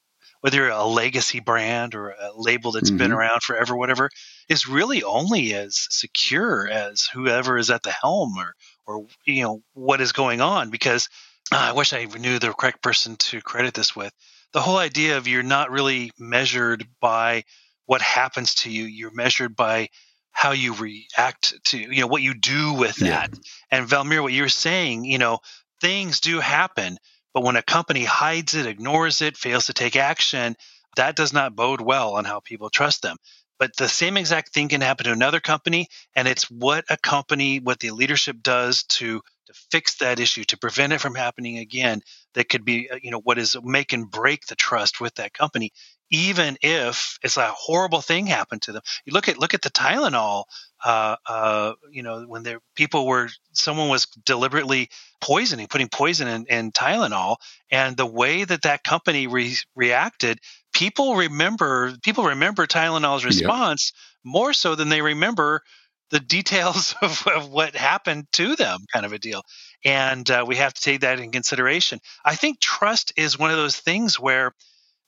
whether 0.47 0.59
you're 0.59 0.69
a 0.69 0.85
legacy 0.85 1.41
brand 1.41 1.93
or 1.93 2.11
a 2.11 2.31
label 2.33 2.71
that's 2.71 2.89
mm-hmm. 2.89 2.99
been 2.99 3.11
around 3.11 3.43
forever, 3.43 3.75
whatever, 3.75 4.09
is 4.47 4.65
really 4.65 5.03
only 5.03 5.53
as 5.53 5.87
secure 5.89 6.69
as 6.69 7.09
whoever 7.11 7.57
is 7.57 7.69
at 7.69 7.83
the 7.83 7.91
helm 7.91 8.37
or 8.37 8.55
or 8.85 9.05
you 9.25 9.43
know 9.43 9.61
what 9.73 9.99
is 9.99 10.13
going 10.13 10.39
on. 10.39 10.69
Because 10.69 11.09
uh, 11.51 11.57
I 11.57 11.71
wish 11.73 11.91
I 11.91 12.05
knew 12.05 12.39
the 12.39 12.53
correct 12.53 12.81
person 12.81 13.17
to 13.17 13.41
credit 13.41 13.73
this 13.73 13.93
with. 13.93 14.13
The 14.53 14.61
whole 14.61 14.77
idea 14.77 15.17
of 15.17 15.27
you're 15.27 15.43
not 15.43 15.69
really 15.69 16.11
measured 16.17 16.87
by 17.01 17.43
what 17.85 18.01
happens 18.01 18.55
to 18.55 18.71
you; 18.71 18.85
you're 18.85 19.13
measured 19.13 19.53
by 19.53 19.89
how 20.31 20.51
you 20.51 20.75
react 20.75 21.61
to 21.65 21.77
you 21.77 21.99
know 21.99 22.07
what 22.07 22.21
you 22.21 22.33
do 22.33 22.71
with 22.71 22.95
that. 22.95 23.31
Yeah. 23.33 23.39
And 23.69 23.89
Valmir, 23.89 24.23
what 24.23 24.31
you're 24.31 24.47
saying, 24.47 25.03
you 25.03 25.17
know, 25.17 25.39
things 25.81 26.21
do 26.21 26.39
happen 26.39 26.99
but 27.37 27.43
when 27.43 27.55
a 27.55 27.61
company 27.61 28.03
hides 28.03 28.55
it, 28.55 28.65
ignores 28.65 29.21
it, 29.21 29.37
fails 29.37 29.67
to 29.67 29.73
take 29.73 29.95
action, 29.95 30.55
that 30.95 31.15
does 31.15 31.33
not 31.33 31.55
bode 31.55 31.81
well 31.81 32.15
on 32.15 32.25
how 32.25 32.39
people 32.39 32.71
trust 32.71 33.03
them. 33.03 33.15
But 33.59 33.75
the 33.75 33.87
same 33.87 34.17
exact 34.17 34.55
thing 34.55 34.69
can 34.69 34.81
happen 34.81 35.05
to 35.05 35.11
another 35.11 35.39
company, 35.39 35.87
and 36.15 36.27
it's 36.27 36.49
what 36.49 36.85
a 36.89 36.97
company, 36.97 37.59
what 37.59 37.79
the 37.79 37.91
leadership 37.91 38.37
does 38.41 38.81
to 38.85 39.21
to 39.45 39.53
fix 39.69 39.97
that 39.97 40.19
issue, 40.19 40.45
to 40.45 40.57
prevent 40.57 40.93
it 40.93 40.99
from 40.99 41.13
happening 41.13 41.59
again. 41.59 42.01
That 42.33 42.49
could 42.49 42.65
be, 42.65 42.89
uh, 42.89 42.97
you 43.03 43.11
know, 43.11 43.21
what 43.21 43.37
is 43.37 43.55
make 43.63 43.93
and 43.93 44.09
break 44.09 44.47
the 44.47 44.55
trust 44.55 44.99
with 44.99 45.13
that 45.15 45.35
company, 45.35 45.73
even 46.09 46.57
if 46.61 47.17
it's 47.23 47.37
a 47.37 47.47
horrible 47.47 48.01
thing 48.01 48.27
happened 48.27 48.61
to 48.63 48.71
them. 48.71 48.81
You 49.05 49.13
look 49.13 49.27
at 49.27 49.37
look 49.37 49.53
at 49.53 49.61
the 49.61 49.69
Tylenol 49.69 50.45
uh, 50.83 51.15
uh, 51.27 51.73
you 51.91 52.03
know, 52.03 52.23
when 52.27 52.43
there 52.43 52.59
people 52.75 53.07
were 53.07 53.29
someone 53.53 53.89
was 53.89 54.05
deliberately 54.05 54.89
poisoning, 55.21 55.67
putting 55.67 55.89
poison 55.89 56.27
in, 56.27 56.45
in 56.45 56.71
Tylenol, 56.71 57.37
and 57.71 57.97
the 57.97 58.05
way 58.05 58.43
that 58.43 58.61
that 58.61 58.83
company 58.83 59.27
re- 59.27 59.55
reacted, 59.75 60.39
people 60.73 61.15
remember 61.15 61.95
people 62.03 62.25
remember 62.25 62.67
Tylenol's 62.67 63.25
response 63.25 63.91
more 64.23 64.53
so 64.53 64.75
than 64.75 64.89
they 64.89 65.01
remember 65.01 65.61
the 66.09 66.19
details 66.19 66.95
of, 67.01 67.25
of, 67.27 67.49
what 67.49 67.75
happened 67.75 68.27
to 68.33 68.55
them, 68.55 68.79
kind 68.93 69.05
of 69.05 69.13
a 69.13 69.19
deal. 69.19 69.41
And 69.83 70.29
uh, 70.29 70.45
we 70.47 70.55
have 70.57 70.73
to 70.73 70.81
take 70.81 71.01
that 71.01 71.19
in 71.19 71.31
consideration. 71.31 71.99
I 72.23 72.35
think 72.35 72.59
trust 72.61 73.13
is 73.17 73.37
one 73.37 73.51
of 73.51 73.57
those 73.57 73.77
things 73.77 74.19
where 74.19 74.53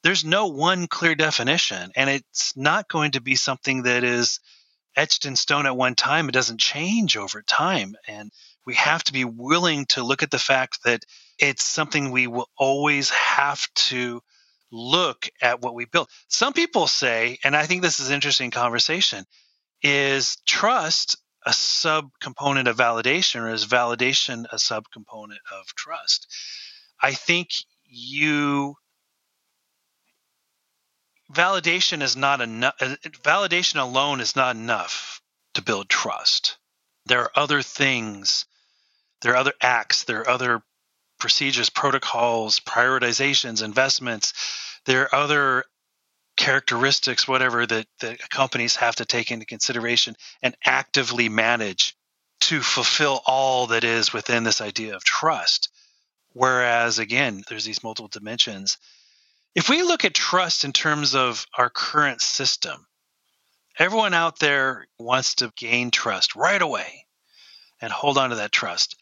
there's 0.03 0.23
no 0.23 0.47
one 0.47 0.87
clear 0.87 1.15
definition, 1.15 1.91
and 1.95 2.09
it's 2.09 2.55
not 2.55 2.87
going 2.87 3.11
to 3.11 3.21
be 3.21 3.35
something 3.35 3.83
that 3.83 4.03
is 4.03 4.39
etched 4.95 5.25
in 5.25 5.35
stone 5.35 5.65
at 5.65 5.77
one 5.77 5.95
time. 5.95 6.29
It 6.29 6.33
doesn't 6.33 6.59
change 6.59 7.17
over 7.17 7.41
time. 7.41 7.95
And 8.07 8.31
we 8.65 8.75
have 8.75 9.03
to 9.05 9.13
be 9.13 9.25
willing 9.25 9.85
to 9.87 10.03
look 10.03 10.23
at 10.23 10.31
the 10.31 10.39
fact 10.39 10.83
that 10.83 11.03
it's 11.39 11.63
something 11.63 12.11
we 12.11 12.27
will 12.27 12.49
always 12.57 13.09
have 13.09 13.67
to 13.73 14.21
look 14.71 15.29
at 15.41 15.61
what 15.61 15.73
we 15.73 15.85
build 15.85 16.07
Some 16.27 16.53
people 16.53 16.85
say, 16.85 17.39
and 17.43 17.55
I 17.55 17.65
think 17.65 17.81
this 17.81 17.99
is 17.99 18.09
an 18.09 18.15
interesting 18.15 18.51
conversation, 18.51 19.25
is 19.81 20.37
trust 20.45 21.17
a 21.45 21.51
subcomponent 21.51 22.67
of 22.67 22.77
validation 22.77 23.41
or 23.41 23.53
is 23.53 23.65
validation 23.65 24.45
a 24.51 24.57
subcomponent 24.57 25.39
of 25.51 25.73
trust? 25.75 26.27
I 27.01 27.13
think 27.13 27.49
you 27.85 28.75
validation 31.31 32.01
is 32.01 32.15
not 32.15 32.41
enough. 32.41 32.77
Validation 32.79 33.79
alone 33.79 34.21
is 34.21 34.35
not 34.35 34.55
enough 34.55 35.21
to 35.53 35.61
build 35.61 35.89
trust. 35.89 36.57
There 37.05 37.21
are 37.21 37.31
other 37.35 37.61
things, 37.61 38.45
there 39.21 39.33
are 39.33 39.37
other 39.37 39.53
acts, 39.61 40.03
there 40.03 40.21
are 40.21 40.29
other 40.29 40.61
procedures, 41.19 41.69
protocols, 41.69 42.59
prioritizations, 42.59 43.63
investments. 43.63 44.33
There 44.85 45.03
are 45.03 45.15
other 45.15 45.65
characteristics, 46.37 47.27
whatever, 47.27 47.65
that, 47.65 47.87
that 47.99 48.29
companies 48.29 48.77
have 48.77 48.95
to 48.95 49.05
take 49.05 49.31
into 49.31 49.45
consideration 49.45 50.15
and 50.41 50.55
actively 50.65 51.27
manage 51.27 51.95
to 52.41 52.61
fulfill 52.61 53.21
all 53.25 53.67
that 53.67 53.83
is 53.83 54.13
within 54.13 54.45
this 54.45 54.61
idea 54.61 54.95
of 54.95 55.03
trust. 55.03 55.69
Whereas, 56.31 56.99
again, 56.99 57.43
there's 57.49 57.65
these 57.65 57.83
multiple 57.83 58.07
dimensions 58.07 58.77
if 59.55 59.69
we 59.69 59.83
look 59.83 60.05
at 60.05 60.13
trust 60.13 60.63
in 60.63 60.73
terms 60.73 61.15
of 61.15 61.45
our 61.57 61.69
current 61.69 62.21
system, 62.21 62.85
everyone 63.77 64.13
out 64.13 64.39
there 64.39 64.87
wants 64.97 65.35
to 65.35 65.51
gain 65.55 65.91
trust 65.91 66.35
right 66.35 66.61
away 66.61 67.05
and 67.81 67.91
hold 67.91 68.17
on 68.17 68.29
to 68.29 68.37
that 68.37 68.51
trust. 68.51 68.95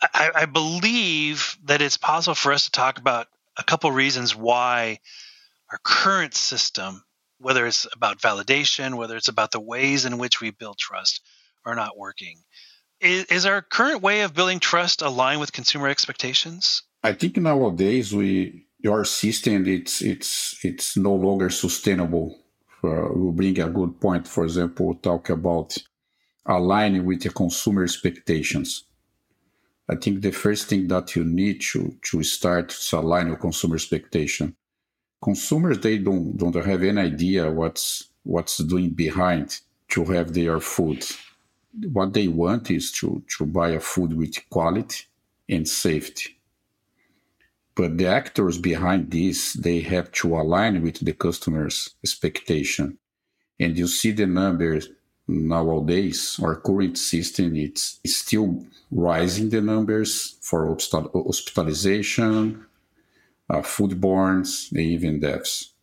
I, 0.00 0.30
I 0.34 0.46
believe 0.46 1.56
that 1.64 1.80
it's 1.80 1.96
possible 1.96 2.34
for 2.34 2.52
us 2.52 2.64
to 2.64 2.70
talk 2.70 2.98
about 2.98 3.26
a 3.56 3.64
couple 3.64 3.90
reasons 3.90 4.34
why 4.34 4.98
our 5.70 5.78
current 5.82 6.34
system, 6.34 7.02
whether 7.38 7.66
it's 7.66 7.86
about 7.92 8.20
validation, 8.20 8.96
whether 8.96 9.16
it's 9.16 9.28
about 9.28 9.50
the 9.50 9.60
ways 9.60 10.04
in 10.04 10.18
which 10.18 10.40
we 10.40 10.50
build 10.50 10.78
trust, 10.78 11.22
are 11.64 11.74
not 11.74 11.96
working. 11.96 12.38
Is, 13.00 13.24
is 13.26 13.46
our 13.46 13.62
current 13.62 14.02
way 14.02 14.22
of 14.22 14.34
building 14.34 14.60
trust 14.60 15.02
aligned 15.02 15.40
with 15.40 15.52
consumer 15.52 15.88
expectations? 15.88 16.82
I 17.02 17.12
think 17.12 17.36
nowadays 17.36 18.14
we 18.14 18.63
your 18.84 19.02
system 19.06 19.66
it's 19.66 20.02
it's 20.02 20.62
it's 20.62 20.96
no 20.96 21.14
longer 21.14 21.48
sustainable. 21.48 22.38
Uh, 22.84 23.08
we 23.14 23.30
bring 23.32 23.58
a 23.60 23.70
good 23.70 23.98
point. 23.98 24.28
For 24.28 24.44
example, 24.44 24.94
talk 24.96 25.30
about 25.30 25.74
aligning 26.44 27.06
with 27.06 27.22
the 27.22 27.30
consumer 27.30 27.82
expectations. 27.82 28.84
I 29.88 29.96
think 29.96 30.20
the 30.20 30.32
first 30.32 30.68
thing 30.68 30.86
that 30.88 31.16
you 31.16 31.24
need 31.24 31.62
to 31.72 31.96
to 32.10 32.22
start 32.22 32.68
to 32.68 32.98
align 32.98 33.30
with 33.30 33.40
consumer 33.40 33.76
expectation. 33.76 34.54
Consumers 35.22 35.78
they 35.78 35.96
don't 35.96 36.36
don't 36.36 36.54
have 36.54 36.82
any 36.82 37.00
idea 37.00 37.50
what's 37.50 38.10
what's 38.22 38.58
doing 38.58 38.90
behind 38.90 39.60
to 39.88 40.04
have 40.04 40.34
their 40.34 40.60
food. 40.60 41.02
What 41.90 42.12
they 42.12 42.28
want 42.28 42.70
is 42.70 42.92
to 42.98 43.22
to 43.38 43.46
buy 43.46 43.70
a 43.70 43.80
food 43.80 44.12
with 44.12 44.34
quality 44.50 45.04
and 45.48 45.66
safety 45.66 46.36
but 47.76 47.98
the 47.98 48.06
actors 48.06 48.58
behind 48.58 49.10
this 49.10 49.54
they 49.54 49.80
have 49.80 50.10
to 50.12 50.36
align 50.36 50.82
with 50.82 51.04
the 51.04 51.12
customer's 51.12 51.90
expectation 52.02 52.98
and 53.58 53.76
you 53.78 53.86
see 53.86 54.12
the 54.12 54.26
numbers 54.26 54.88
nowadays 55.26 56.38
our 56.42 56.56
current 56.56 56.98
system 56.98 57.56
it's 57.56 58.00
still 58.06 58.64
rising 58.90 59.48
the 59.50 59.60
numbers 59.60 60.36
for 60.42 60.68
hospitalization 60.68 62.64
uh, 63.50 63.62
foodborne 63.62 64.44
and 64.70 64.80
even 64.80 65.20
deaths 65.20 65.74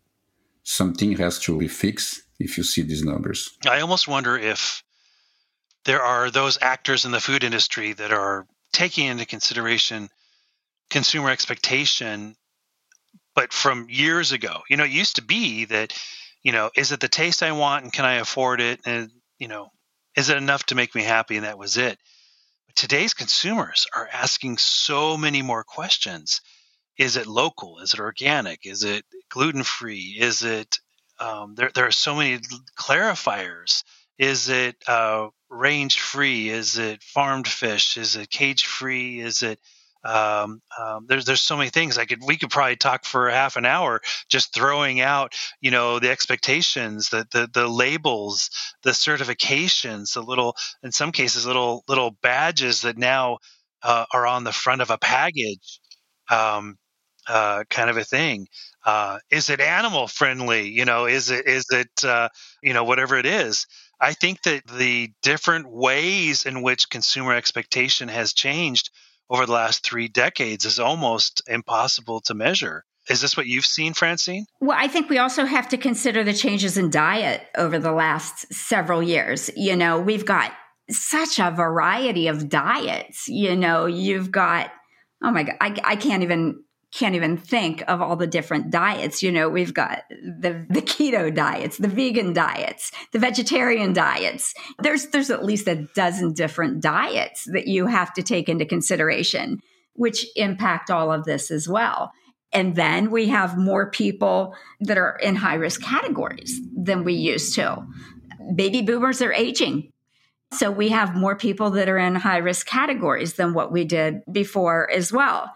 something 0.64 1.18
has 1.18 1.40
to 1.40 1.58
be 1.58 1.68
fixed 1.68 2.24
if 2.40 2.58
you 2.58 2.64
see 2.64 2.82
these 2.82 3.04
numbers. 3.04 3.58
I 3.68 3.82
almost 3.82 4.08
wonder 4.08 4.38
if 4.38 4.84
there 5.86 6.02
are 6.02 6.30
those 6.30 6.58
actors 6.62 7.06
in 7.06 7.12
the 7.12 7.20
food 7.20 7.44
industry 7.44 7.94
that 7.94 8.12
are 8.12 8.48
taking 8.72 9.08
into 9.08 9.26
consideration 9.26 10.10
consumer 10.92 11.32
expectation 11.32 12.36
but 13.34 13.54
from 13.54 13.88
years 13.90 14.34
ago. 14.34 14.62
You 14.70 14.78
know 14.78 14.84
it 14.84 14.92
used 14.92 15.16
to 15.16 15.24
be 15.24 15.66
that 15.66 15.94
you 16.44 16.52
know 16.52 16.70
is 16.76 16.92
it 16.92 17.00
the 17.00 17.08
taste 17.08 17.42
i 17.42 17.52
want 17.52 17.84
and 17.84 17.94
can 17.94 18.06
i 18.06 18.16
afford 18.16 18.62
it? 18.62 18.82
And 18.86 19.10
you 19.40 19.48
know 19.48 19.70
is 20.16 20.30
it 20.30 20.38
enough 20.38 20.66
to 20.68 20.76
make 20.76 20.94
me 20.94 21.02
happy? 21.02 21.38
And 21.38 21.46
that 21.46 21.58
was 21.58 21.78
it. 21.78 21.98
But 22.68 22.76
today's 22.76 23.14
consumers 23.14 23.88
are 23.96 24.10
asking 24.12 24.58
so 24.58 25.18
many 25.18 25.42
more 25.42 25.64
questions. 25.64 26.42
Is 26.98 27.16
it 27.16 27.26
local? 27.26 27.80
Is 27.80 27.94
it 27.94 28.00
organic? 28.00 28.66
Is 28.66 28.84
it 28.84 29.06
gluten 29.30 29.64
free 29.64 30.18
is 30.20 30.44
it 30.44 30.78
um, 31.22 31.54
there, 31.56 31.72
there 31.74 31.86
are 31.86 31.92
so 31.92 32.16
many 32.16 32.40
clarifiers. 32.78 33.84
Is 34.18 34.50
it 34.50 34.76
uh, 34.88 35.28
range 35.50 36.00
free? 36.00 36.50
Is 36.50 36.80
it 36.80 37.04
farmed 37.04 37.48
fish? 37.48 37.98
Is 37.98 38.16
it 38.16 38.30
cage 38.30 38.66
free? 38.66 39.20
Is 39.20 39.44
it 39.44 39.60
um, 40.04 40.62
um, 40.80 41.06
there's 41.08 41.26
there's 41.26 41.42
so 41.42 41.58
many 41.58 41.70
things. 41.70 41.98
I 41.98 42.06
could 42.06 42.20
we 42.26 42.38
could 42.38 42.50
probably 42.50 42.76
talk 42.76 43.06
for 43.06 43.30
half 43.30 43.56
an 43.56 43.66
hour 43.66 44.02
just 44.30 44.54
throwing 44.54 45.00
out 45.00 45.34
you 45.62 45.72
know 45.72 46.00
the 46.00 46.10
expectations 46.10 47.10
the 47.10 47.28
the, 47.32 47.48
the 47.54 47.68
labels 47.68 48.50
the 48.84 48.92
certifications 48.92 50.14
the 50.14 50.24
little 50.24 50.56
in 50.84 50.92
some 50.92 51.12
cases 51.12 51.46
little 51.46 51.84
little 51.88 52.12
badges 52.24 52.82
that 52.82 52.98
now 52.98 53.38
uh, 53.84 54.06
are 54.14 54.26
on 54.26 54.44
the 54.44 54.52
front 54.52 54.82
of 54.82 54.90
a 54.90 54.98
package 54.98 55.80
um, 56.30 56.78
uh, 57.28 57.64
kind 57.70 57.90
of 57.90 57.98
a 57.98 58.04
thing. 58.04 58.48
Uh, 58.86 59.20
is 59.30 59.50
it 59.50 59.60
animal 59.62 60.08
friendly? 60.08 60.70
You 60.70 60.86
know 60.86 61.06
is 61.06 61.30
it 61.30 61.48
is 61.48 61.66
it 61.72 62.04
uh, 62.04 62.30
you 62.64 62.74
know 62.74 62.84
whatever 62.84 63.18
it 63.18 63.26
is. 63.26 63.68
I 64.00 64.14
think 64.14 64.42
that 64.44 64.66
the 64.66 65.12
different 65.22 65.72
ways 65.72 66.46
in 66.46 66.64
which 66.64 66.90
consumer 66.90 67.36
expectation 67.36 68.08
has 68.08 68.34
changed 68.34 68.90
over 69.32 69.46
the 69.46 69.54
last 69.54 69.84
three 69.84 70.10
decades 70.10 70.66
is 70.66 70.78
almost 70.78 71.42
impossible 71.48 72.20
to 72.22 72.34
measure. 72.34 72.84
Is 73.10 73.22
this 73.22 73.36
what 73.36 73.48
you've 73.48 73.66
seen, 73.66 73.94
Francine? 73.94 74.46
Well, 74.60 74.78
I 74.80 74.88
think 74.88 75.10
we 75.10 75.18
also 75.18 75.46
have 75.46 75.70
to 75.70 75.78
consider 75.78 76.24
the 76.24 76.34
changes 76.34 76.78
in 76.78 76.90
diet 76.90 77.42
over 77.58 77.80
the 77.80 77.94
last 77.94 78.54
several 78.54 79.02
years. 79.02 79.50
You 79.56 79.76
know, 79.76 80.00
we've 80.00 80.26
got 80.26 80.52
such 80.90 81.40
a 81.40 81.50
variety 81.50 82.28
of 82.28 82.50
diets. 82.50 83.28
You 83.28 83.56
know, 83.56 83.86
you've 83.86 84.32
got, 84.32 84.72
oh 85.24 85.32
my 85.32 85.44
God, 85.44 85.56
I, 85.62 85.76
I 85.84 85.96
can't 85.96 86.24
even 86.24 86.64
can't 86.92 87.16
even 87.16 87.38
think 87.38 87.84
of 87.88 88.02
all 88.02 88.16
the 88.16 88.28
different 88.28 88.70
diets. 88.70 89.24
You 89.24 89.32
know, 89.32 89.50
we've 89.50 89.74
got 89.74 90.04
the, 90.10 90.66
the 90.70 90.82
keto 90.82 91.34
diets, 91.34 91.78
the 91.78 91.88
vegan 91.88 92.34
diets, 92.34 92.92
the 93.14 93.20
vegetarian 93.20 93.94
diets. 93.94 94.54
There's, 94.80 95.08
there's 95.08 95.30
at 95.30 95.46
least 95.46 95.68
a 95.68 95.88
dozen 95.96 96.34
different 96.34 96.82
diets 96.82 97.46
that 97.54 97.68
you 97.68 97.88
have 97.88 98.14
to 98.16 98.24
take 98.24 98.50
into 98.50 98.66
consideration, 98.66 99.62
which 99.94 100.26
impact 100.36 100.92
all 100.92 101.12
of 101.12 101.24
this 101.24 101.50
as 101.50 101.68
well. 101.68 102.12
And 102.54 102.76
then 102.76 103.12
we 103.12 103.28
have 103.28 103.58
more 103.58 103.90
people 103.90 104.54
that 104.82 104.98
are 104.98 105.18
in 105.24 105.36
high 105.36 105.56
risk 105.56 105.82
categories 105.82 106.60
than 106.76 107.06
we 107.06 107.14
used 107.14 107.56
to. 107.56 107.86
Baby 108.54 108.82
boomers 108.82 109.22
are 109.22 109.32
aging. 109.32 109.94
So 110.54 110.70
we 110.70 110.90
have 110.90 111.16
more 111.16 111.38
people 111.38 111.70
that 111.72 111.88
are 111.88 111.98
in 111.98 112.16
high 112.16 112.40
risk 112.40 112.68
categories 112.68 113.36
than 113.36 113.54
what 113.54 113.72
we 113.72 113.86
did 113.86 114.22
before 114.30 114.92
as 114.92 115.14
well. 115.14 115.50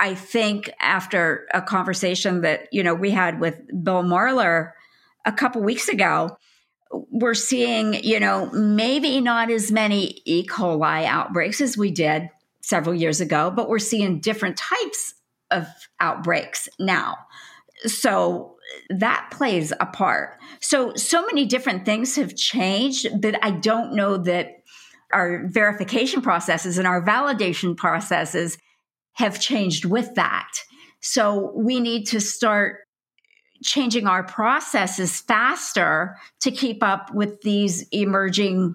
I 0.00 0.14
think 0.14 0.70
after 0.80 1.46
a 1.52 1.60
conversation 1.60 2.40
that, 2.40 2.68
you 2.72 2.82
know, 2.82 2.94
we 2.94 3.10
had 3.10 3.38
with 3.38 3.60
Bill 3.84 4.02
Marler 4.02 4.72
a 5.26 5.32
couple 5.32 5.62
weeks 5.62 5.88
ago, 5.88 6.38
we're 6.90 7.34
seeing, 7.34 8.02
you 8.02 8.18
know, 8.18 8.50
maybe 8.50 9.20
not 9.20 9.50
as 9.50 9.70
many 9.70 10.22
E. 10.24 10.46
coli 10.46 11.04
outbreaks 11.04 11.60
as 11.60 11.76
we 11.76 11.90
did 11.90 12.30
several 12.62 12.94
years 12.94 13.20
ago, 13.20 13.52
but 13.54 13.68
we're 13.68 13.78
seeing 13.78 14.20
different 14.20 14.56
types 14.56 15.14
of 15.50 15.66
outbreaks 16.00 16.68
now. 16.78 17.16
So 17.84 18.56
that 18.88 19.28
plays 19.30 19.72
a 19.78 19.86
part. 19.86 20.38
So, 20.60 20.94
so 20.94 21.26
many 21.26 21.44
different 21.44 21.84
things 21.84 22.16
have 22.16 22.34
changed, 22.36 23.20
but 23.20 23.36
I 23.44 23.50
don't 23.50 23.94
know 23.94 24.16
that 24.16 24.62
our 25.12 25.46
verification 25.46 26.22
processes 26.22 26.78
and 26.78 26.86
our 26.86 27.04
validation 27.04 27.76
processes 27.76 28.56
have 29.14 29.40
changed 29.40 29.84
with 29.84 30.14
that. 30.14 30.50
So 31.00 31.52
we 31.54 31.80
need 31.80 32.06
to 32.08 32.20
start 32.20 32.80
changing 33.62 34.06
our 34.06 34.22
processes 34.22 35.20
faster 35.20 36.16
to 36.40 36.50
keep 36.50 36.82
up 36.82 37.12
with 37.12 37.42
these 37.42 37.86
emerging 37.92 38.74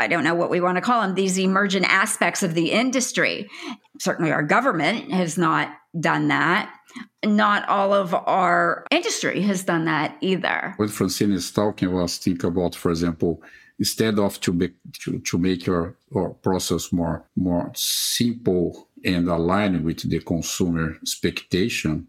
I 0.00 0.06
don't 0.06 0.24
know 0.24 0.34
what 0.34 0.48
we 0.48 0.62
want 0.62 0.76
to 0.76 0.80
call 0.80 1.02
them, 1.02 1.14
these 1.14 1.38
emergent 1.38 1.84
aspects 1.86 2.42
of 2.42 2.54
the 2.54 2.72
industry. 2.72 3.50
Certainly, 3.98 4.32
our 4.32 4.42
government 4.42 5.12
has 5.12 5.36
not 5.36 5.68
done 5.98 6.28
that. 6.28 6.74
Not 7.22 7.68
all 7.68 7.92
of 7.92 8.14
our 8.14 8.86
industry 8.90 9.42
has 9.42 9.62
done 9.62 9.84
that 9.84 10.16
either. 10.22 10.72
What 10.78 10.90
Francine 10.90 11.32
is 11.32 11.52
talking 11.52 11.92
was 11.92 12.16
think 12.16 12.42
about, 12.44 12.74
for 12.74 12.90
example, 12.90 13.42
instead 13.78 14.18
of 14.18 14.40
to 14.40 14.54
make 14.54 14.72
to, 15.02 15.18
to 15.18 15.38
make 15.38 15.66
your, 15.66 15.96
your 16.14 16.30
process 16.30 16.92
more 16.92 17.26
more 17.36 17.70
simple 17.74 18.88
and 19.04 19.28
aligned 19.28 19.84
with 19.84 20.08
the 20.08 20.20
consumer 20.20 20.96
expectation, 21.02 22.08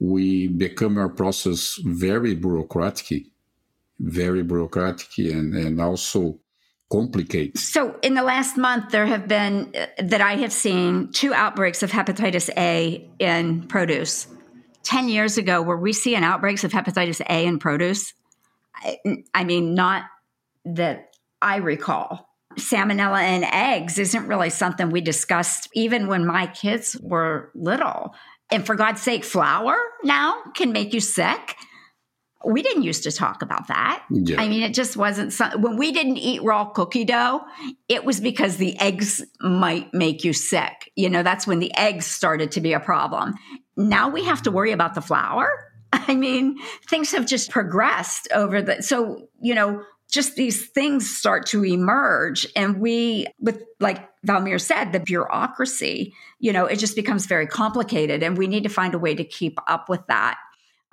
we 0.00 0.48
become 0.48 0.98
our 0.98 1.08
process 1.08 1.78
very 1.84 2.34
bureaucratic, 2.34 3.26
very 3.98 4.42
bureaucratic 4.42 5.18
and, 5.18 5.54
and 5.54 5.80
also 5.80 6.38
complicated. 6.90 7.58
So, 7.58 7.96
in 8.02 8.14
the 8.14 8.22
last 8.22 8.56
month, 8.56 8.90
there 8.90 9.06
have 9.06 9.26
been, 9.28 9.72
uh, 9.74 9.86
that 9.98 10.20
I 10.20 10.36
have 10.36 10.52
seen, 10.52 11.10
two 11.12 11.32
outbreaks 11.32 11.82
of 11.82 11.90
hepatitis 11.90 12.50
A 12.56 13.08
in 13.18 13.66
produce. 13.68 14.26
10 14.82 15.08
years 15.08 15.38
ago, 15.38 15.62
were 15.62 15.78
we 15.78 15.92
seeing 15.92 16.22
outbreaks 16.22 16.62
of 16.62 16.72
hepatitis 16.72 17.20
A 17.28 17.46
in 17.46 17.58
produce? 17.58 18.12
I, 18.74 18.98
I 19.32 19.44
mean, 19.44 19.74
not 19.74 20.04
that 20.66 21.16
I 21.40 21.56
recall 21.56 22.28
salmonella 22.56 23.22
in 23.36 23.44
eggs 23.44 23.98
isn't 23.98 24.26
really 24.26 24.50
something 24.50 24.90
we 24.90 25.00
discussed 25.00 25.68
even 25.74 26.06
when 26.06 26.26
my 26.26 26.46
kids 26.46 26.96
were 27.02 27.50
little. 27.54 28.14
And 28.50 28.66
for 28.66 28.74
God's 28.74 29.02
sake, 29.02 29.24
flour 29.24 29.76
now 30.02 30.40
can 30.54 30.72
make 30.72 30.92
you 30.92 31.00
sick. 31.00 31.56
We 32.46 32.62
didn't 32.62 32.82
used 32.82 33.04
to 33.04 33.12
talk 33.12 33.40
about 33.40 33.68
that. 33.68 34.04
Yeah. 34.10 34.40
I 34.40 34.48
mean, 34.48 34.62
it 34.62 34.74
just 34.74 34.96
wasn't 34.96 35.32
some, 35.32 35.62
when 35.62 35.78
we 35.78 35.92
didn't 35.92 36.18
eat 36.18 36.42
raw 36.42 36.66
cookie 36.66 37.06
dough, 37.06 37.40
it 37.88 38.04
was 38.04 38.20
because 38.20 38.58
the 38.58 38.78
eggs 38.78 39.24
might 39.40 39.92
make 39.94 40.24
you 40.24 40.34
sick. 40.34 40.92
You 40.94 41.08
know, 41.08 41.22
that's 41.22 41.46
when 41.46 41.58
the 41.58 41.74
eggs 41.74 42.06
started 42.06 42.52
to 42.52 42.60
be 42.60 42.74
a 42.74 42.80
problem. 42.80 43.34
Now 43.76 44.10
we 44.10 44.24
have 44.24 44.42
to 44.42 44.50
worry 44.50 44.72
about 44.72 44.94
the 44.94 45.00
flour. 45.00 45.48
I 45.92 46.14
mean, 46.14 46.58
things 46.88 47.12
have 47.12 47.26
just 47.26 47.50
progressed 47.50 48.28
over 48.34 48.60
the 48.60 48.82
so, 48.82 49.28
you 49.40 49.54
know, 49.54 49.82
just 50.14 50.36
these 50.36 50.68
things 50.68 51.10
start 51.10 51.44
to 51.46 51.64
emerge. 51.64 52.46
And 52.54 52.78
we, 52.78 53.26
with 53.40 53.64
like 53.80 54.08
Valmir 54.24 54.60
said, 54.60 54.92
the 54.92 55.00
bureaucracy, 55.00 56.14
you 56.38 56.52
know, 56.52 56.66
it 56.66 56.78
just 56.78 56.94
becomes 56.94 57.26
very 57.26 57.48
complicated. 57.48 58.22
And 58.22 58.38
we 58.38 58.46
need 58.46 58.62
to 58.62 58.68
find 58.68 58.94
a 58.94 58.98
way 58.98 59.16
to 59.16 59.24
keep 59.24 59.58
up 59.66 59.88
with 59.88 60.06
that 60.06 60.38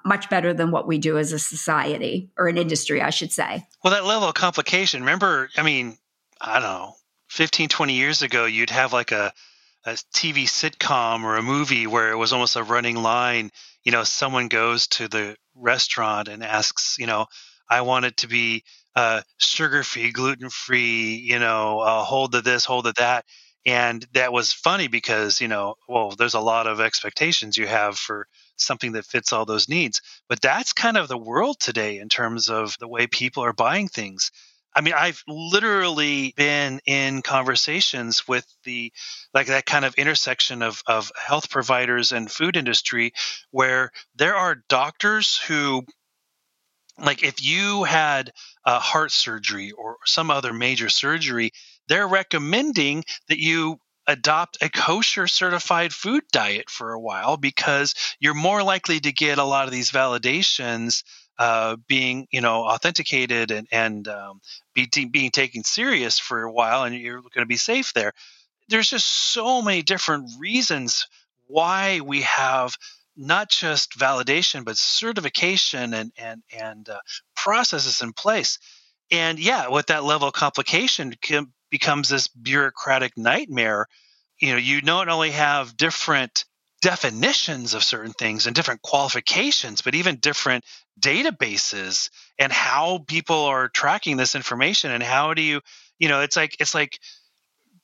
much 0.04 0.28
better 0.32 0.56
than 0.56 0.72
what 0.72 0.88
we 0.88 0.98
do 0.98 1.20
as 1.20 1.32
a 1.32 1.38
society 1.38 2.32
or 2.36 2.48
an 2.48 2.58
industry, 2.58 3.00
I 3.00 3.12
should 3.12 3.32
say. 3.32 3.68
Well, 3.84 3.94
that 3.94 4.06
level 4.06 4.28
of 4.28 4.34
complication, 4.34 5.02
remember, 5.02 5.52
I 5.56 5.62
mean, 5.62 6.00
I 6.42 6.54
don't 6.54 6.64
know, 6.64 6.96
15, 7.30 7.70
20 7.70 7.94
years 7.94 8.24
ago, 8.24 8.46
you'd 8.46 8.72
have 8.72 8.92
like 8.92 9.12
a, 9.12 9.32
a 9.86 9.92
TV 9.92 10.46
sitcom 10.46 11.24
or 11.24 11.36
a 11.36 11.44
movie 11.44 11.86
where 11.86 12.12
it 12.12 12.18
was 12.18 12.34
almost 12.34 12.56
a 12.56 12.64
running 12.64 12.96
line. 12.96 13.52
You 13.84 13.92
know, 13.92 14.04
someone 14.04 14.48
goes 14.48 14.88
to 14.88 15.08
the 15.08 15.38
restaurant 15.54 16.28
and 16.28 16.44
asks, 16.44 16.98
you 16.98 17.06
know, 17.06 17.28
I 17.72 17.82
want 17.82 18.04
it 18.04 18.18
to 18.18 18.28
be 18.28 18.64
uh, 18.98 19.22
sugar 19.38 19.84
free, 19.84 20.12
gluten 20.12 20.50
free, 20.50 21.16
you 21.16 21.40
know, 21.40 21.80
uh, 21.80 22.04
hold 22.04 22.34
to 22.34 22.42
this, 22.42 22.66
hold 22.66 22.84
to 22.86 22.94
that. 22.98 23.24
And 23.66 24.06
that 24.14 24.34
was 24.34 24.52
funny 24.52 24.88
because, 24.88 25.40
you 25.40 25.48
know, 25.48 25.76
well, 25.88 26.12
there's 26.12 26.34
a 26.34 26.42
lot 26.42 26.68
of 26.68 26.82
expectations 26.82 27.58
you 27.58 27.68
have 27.68 27.98
for 27.98 28.28
something 28.58 28.92
that 28.94 29.06
fits 29.06 29.32
all 29.32 29.46
those 29.46 29.70
needs. 29.70 30.02
But 30.28 30.42
that's 30.42 30.74
kind 30.74 30.98
of 30.98 31.08
the 31.08 31.18
world 31.18 31.62
today 31.62 32.00
in 32.00 32.10
terms 32.10 32.50
of 32.50 32.76
the 32.80 32.90
way 32.90 33.08
people 33.08 33.44
are 33.44 33.54
buying 33.54 33.88
things. 33.88 34.32
I 34.76 34.82
mean, 34.82 34.94
I've 34.94 35.24
literally 35.28 36.34
been 36.36 36.82
in 36.86 37.22
conversations 37.22 38.28
with 38.28 38.46
the 38.66 38.92
like 39.34 39.48
that 39.48 39.66
kind 39.66 39.86
of 39.86 39.96
intersection 39.96 40.62
of, 40.62 40.82
of 40.88 41.12
health 41.16 41.50
providers 41.50 42.12
and 42.12 42.32
food 42.32 42.58
industry 42.58 43.14
where 43.52 43.92
there 44.16 44.36
are 44.36 44.64
doctors 44.68 45.38
who 45.38 45.84
like 47.00 47.24
if 47.24 47.44
you 47.44 47.84
had 47.84 48.32
a 48.66 48.80
heart 48.80 49.12
surgery 49.12 49.72
or 49.72 49.98
some 50.06 50.30
other 50.30 50.54
major 50.54 50.90
surgery, 50.90 51.52
they're 51.88 52.08
recommending 52.08 53.04
that 53.28 53.40
you 53.40 53.80
adopt 54.08 54.58
a 54.62 54.70
kosher 54.70 55.28
certified 55.28 55.94
food 55.94 56.24
diet 56.32 56.70
for 56.70 56.94
a 56.94 57.00
while 57.00 57.38
because 57.38 57.94
you're 58.20 58.34
more 58.34 58.64
likely 58.64 59.00
to 59.00 59.12
get 59.12 59.38
a 59.38 59.44
lot 59.44 59.66
of 59.66 59.72
these 59.72 59.92
validations 59.92 61.04
uh, 61.38 61.76
being 61.88 62.28
you 62.32 62.42
know 62.42 62.64
authenticated 62.66 63.52
and 63.52 63.68
and 63.72 64.08
um, 64.08 64.42
be, 64.74 64.88
being 65.12 65.32
taken 65.32 65.64
serious 65.64 66.20
for 66.20 66.44
a 66.44 66.52
while 66.52 66.84
and 66.84 66.96
you're 66.96 67.22
going 67.22 67.32
to 67.38 67.46
be 67.46 67.58
safe 67.58 67.94
there. 67.94 68.14
There's 68.70 68.90
just 68.90 69.08
so 69.08 69.62
many 69.62 69.82
different 69.82 70.30
reasons 70.40 71.08
why 71.48 72.02
we 72.02 72.22
have 72.22 72.76
not 73.22 73.50
just 73.50 73.98
validation 73.98 74.66
but 74.66 74.78
certification 74.78 75.94
and 75.94 76.12
and 76.18 76.44
and 76.52 76.90
uh, 76.90 77.00
processes 77.36 78.02
in 78.02 78.14
place. 78.14 78.60
And 79.12 79.40
yeah 79.40 79.70
with 79.70 79.88
that 79.88 80.04
level 80.04 80.28
of 80.28 80.34
complication 80.34 81.14
can, 81.22 81.54
becomes 81.70 82.10
this 82.10 82.28
bureaucratic 82.28 83.18
nightmare. 83.18 83.88
You 84.40 84.52
know 84.52 84.58
you 84.58 84.82
not 84.82 85.10
only 85.10 85.32
have 85.32 85.78
different 85.78 86.46
definitions 86.82 87.76
of 87.76 87.84
certain 87.84 88.12
things 88.12 88.48
and 88.48 88.56
different 88.56 88.82
qualifications 88.82 89.84
but 89.84 89.94
even 89.94 90.16
different 90.16 90.66
databases 91.00 92.10
and 92.40 92.52
how 92.52 92.98
people 93.08 93.44
are 93.46 93.70
tracking 93.70 94.18
this 94.18 94.34
information 94.34 94.90
and 94.90 95.04
how 95.04 95.36
do 95.36 95.44
you 95.44 95.62
you 96.00 96.10
know 96.10 96.22
it's 96.22 96.36
like 96.36 96.58
it's 96.60 96.74
like 96.74 96.98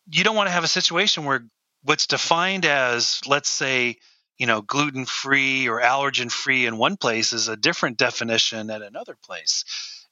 you 0.09 0.23
don't 0.23 0.35
want 0.35 0.47
to 0.47 0.53
have 0.53 0.63
a 0.63 0.67
situation 0.67 1.25
where 1.25 1.45
what's 1.83 2.07
defined 2.07 2.65
as 2.65 3.21
let's 3.27 3.49
say 3.49 3.95
you 4.37 4.47
know 4.47 4.61
gluten 4.61 5.05
free 5.05 5.67
or 5.67 5.81
allergen 5.81 6.31
free 6.31 6.65
in 6.65 6.77
one 6.77 6.97
place 6.97 7.33
is 7.33 7.47
a 7.47 7.57
different 7.57 7.97
definition 7.97 8.69
at 8.69 8.81
another 8.81 9.15
place. 9.23 9.63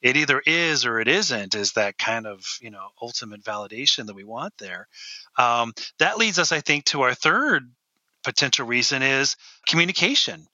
It 0.02 0.18
either 0.18 0.42
is 0.46 0.86
or 0.86 1.00
it 1.00 1.08
isn't 1.08 1.56
is 1.56 1.74
that 1.74 1.98
kind 1.98 2.28
of 2.28 2.46
you 2.62 2.72
know 2.72 2.88
ultimate 3.02 3.44
validation 3.44 4.08
that 4.08 4.16
we 4.16 4.24
want 4.24 4.54
there. 4.58 4.88
Um, 5.38 5.74
that 6.00 6.18
leads 6.18 6.40
us 6.40 6.52
i 6.52 6.62
think 6.62 6.86
to 6.86 7.02
our 7.02 7.14
third 7.14 7.70
potential 8.24 8.66
reason 8.66 9.02
is 9.02 9.36
communication 9.68 10.48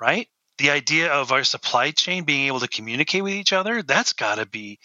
right? 0.00 0.28
The 0.58 0.70
idea 0.70 1.12
of 1.12 1.32
our 1.32 1.44
supply 1.44 1.90
chain 1.90 2.24
being 2.24 2.46
able 2.46 2.60
to 2.60 2.68
communicate 2.68 3.22
with 3.22 3.34
each 3.34 3.52
other 3.52 3.82
that's 3.82 4.12
got 4.12 4.36
to 4.36 4.46
be 4.46 4.78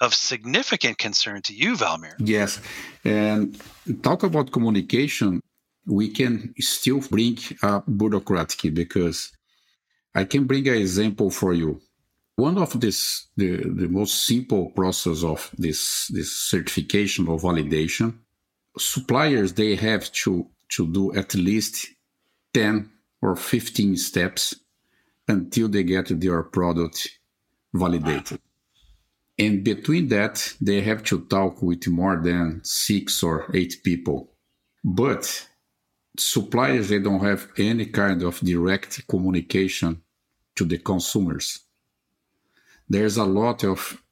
of 0.00 0.14
significant 0.14 0.98
concern 0.98 1.42
to 1.42 1.54
you 1.54 1.74
valmir. 1.76 2.14
Yes 2.18 2.60
and 3.04 3.60
talk 4.02 4.22
about 4.22 4.50
communication 4.52 5.40
we 5.86 6.08
can 6.08 6.54
still 6.58 7.00
bring 7.00 7.38
up 7.62 7.84
bureaucratic 7.86 8.74
because 8.74 9.32
I 10.14 10.24
can 10.24 10.44
bring 10.44 10.68
an 10.68 10.74
example 10.74 11.30
for 11.30 11.52
you. 11.52 11.80
One 12.36 12.58
of 12.58 12.80
this 12.80 13.28
the, 13.36 13.56
the 13.56 13.88
most 13.88 14.26
simple 14.26 14.70
process 14.70 15.22
of 15.22 15.50
this 15.58 16.08
this 16.08 16.32
certification 16.32 17.28
or 17.28 17.38
validation, 17.38 18.18
suppliers 18.78 19.52
they 19.52 19.74
have 19.76 20.10
to 20.12 20.48
to 20.70 20.86
do 20.90 21.14
at 21.14 21.34
least 21.34 21.88
10 22.54 22.90
or 23.20 23.36
15 23.36 23.96
steps 23.96 24.54
until 25.28 25.68
they 25.68 25.82
get 25.82 26.08
their 26.20 26.42
product 26.42 27.08
validated. 27.74 28.40
And 29.38 29.64
between 29.64 30.08
that, 30.08 30.54
they 30.60 30.80
have 30.82 31.02
to 31.04 31.24
talk 31.26 31.62
with 31.62 31.88
more 31.88 32.20
than 32.22 32.60
six 32.64 33.22
or 33.22 33.50
eight 33.54 33.76
people. 33.82 34.32
But 34.84 35.48
suppliers 36.18 36.88
they 36.88 36.98
don't 36.98 37.24
have 37.24 37.48
any 37.56 37.86
kind 37.86 38.22
of 38.22 38.38
direct 38.40 39.06
communication 39.08 40.02
to 40.54 40.64
the 40.64 40.78
consumers. 40.78 41.60
There's 42.88 43.16
a 43.16 43.24
lot 43.24 43.64
of 43.64 44.02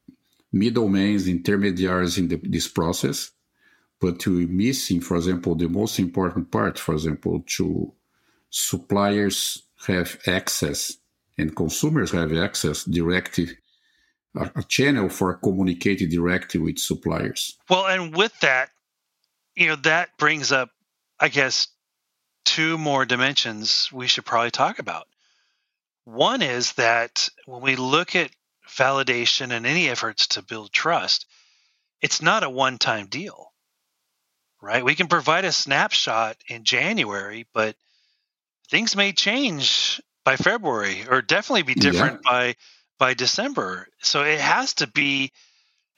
middlemen 0.52 1.20
intermediaries 1.28 2.18
in 2.18 2.28
the, 2.28 2.36
this 2.42 2.66
process 2.66 3.30
but 4.00 4.26
we're 4.26 4.48
missing 4.48 5.00
for 5.00 5.16
example 5.16 5.54
the 5.54 5.68
most 5.68 5.98
important 5.98 6.50
part 6.50 6.78
for 6.78 6.94
example 6.94 7.44
to 7.46 7.92
suppliers 8.48 9.62
have 9.86 10.18
access 10.26 10.96
and 11.38 11.54
consumers 11.54 12.10
have 12.10 12.32
access 12.32 12.84
directly 12.84 13.48
a, 14.36 14.50
a 14.56 14.62
channel 14.64 15.08
for 15.08 15.34
communicating 15.34 16.08
directly 16.08 16.60
with 16.60 16.78
suppliers. 16.78 17.58
Well 17.68 17.86
and 17.86 18.14
with 18.16 18.38
that 18.40 18.70
you 19.54 19.68
know 19.68 19.76
that 19.76 20.16
brings 20.18 20.50
up 20.50 20.70
i 21.20 21.28
guess 21.28 21.68
two 22.44 22.78
more 22.78 23.04
dimensions 23.04 23.90
we 23.92 24.06
should 24.06 24.24
probably 24.24 24.50
talk 24.50 24.78
about. 24.78 25.06
One 26.04 26.42
is 26.42 26.72
that 26.72 27.28
when 27.46 27.60
we 27.60 27.76
look 27.76 28.16
at 28.16 28.30
validation 28.68 29.52
and 29.52 29.66
any 29.66 29.88
efforts 29.88 30.28
to 30.28 30.42
build 30.42 30.72
trust, 30.72 31.26
it's 32.00 32.22
not 32.22 32.42
a 32.42 32.50
one 32.50 32.78
time 32.78 33.06
deal, 33.06 33.52
right? 34.60 34.84
We 34.84 34.94
can 34.94 35.08
provide 35.08 35.44
a 35.44 35.52
snapshot 35.52 36.36
in 36.48 36.64
January, 36.64 37.46
but 37.52 37.76
things 38.68 38.96
may 38.96 39.12
change 39.12 40.00
by 40.24 40.36
February 40.36 41.06
or 41.08 41.22
definitely 41.22 41.62
be 41.62 41.74
different 41.74 42.20
yeah. 42.24 42.30
by 42.30 42.56
by 42.98 43.14
December. 43.14 43.88
So 44.00 44.22
it 44.22 44.40
has 44.40 44.74
to 44.74 44.86
be 44.86 45.32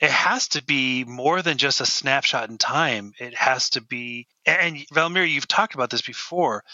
it 0.03 0.11
has 0.11 0.49
to 0.49 0.65
be 0.65 1.05
more 1.05 1.43
than 1.43 1.59
just 1.59 1.81
a 1.81 1.87
snapshot 1.87 2.51
in 2.51 2.59
time. 2.59 3.13
It 3.21 3.35
has 3.35 3.71
to 3.71 3.81
be, 3.81 4.27
and 4.45 4.77
Valmir, 4.93 5.31
you've 5.31 5.47
talked 5.47 5.77
about 5.77 5.91
this 5.91 6.03
before. 6.03 6.65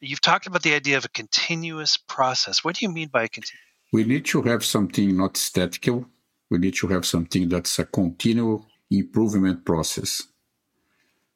You've 0.00 0.20
talked 0.20 0.46
about 0.46 0.62
the 0.62 0.74
idea 0.74 0.98
of 0.98 1.06
a 1.06 1.08
continuous 1.08 1.96
process. 1.96 2.62
What 2.62 2.76
do 2.76 2.84
you 2.84 2.92
mean 2.92 3.08
by 3.08 3.22
a 3.24 3.28
continuous? 3.28 3.64
We 3.90 4.04
need 4.04 4.26
to 4.26 4.42
have 4.42 4.62
something 4.62 5.16
not 5.16 5.38
statical. 5.38 6.04
We 6.50 6.58
need 6.58 6.74
to 6.74 6.88
have 6.88 7.06
something 7.06 7.48
that's 7.48 7.78
a 7.78 7.86
continual 7.86 8.66
improvement 8.90 9.64
process. 9.64 10.22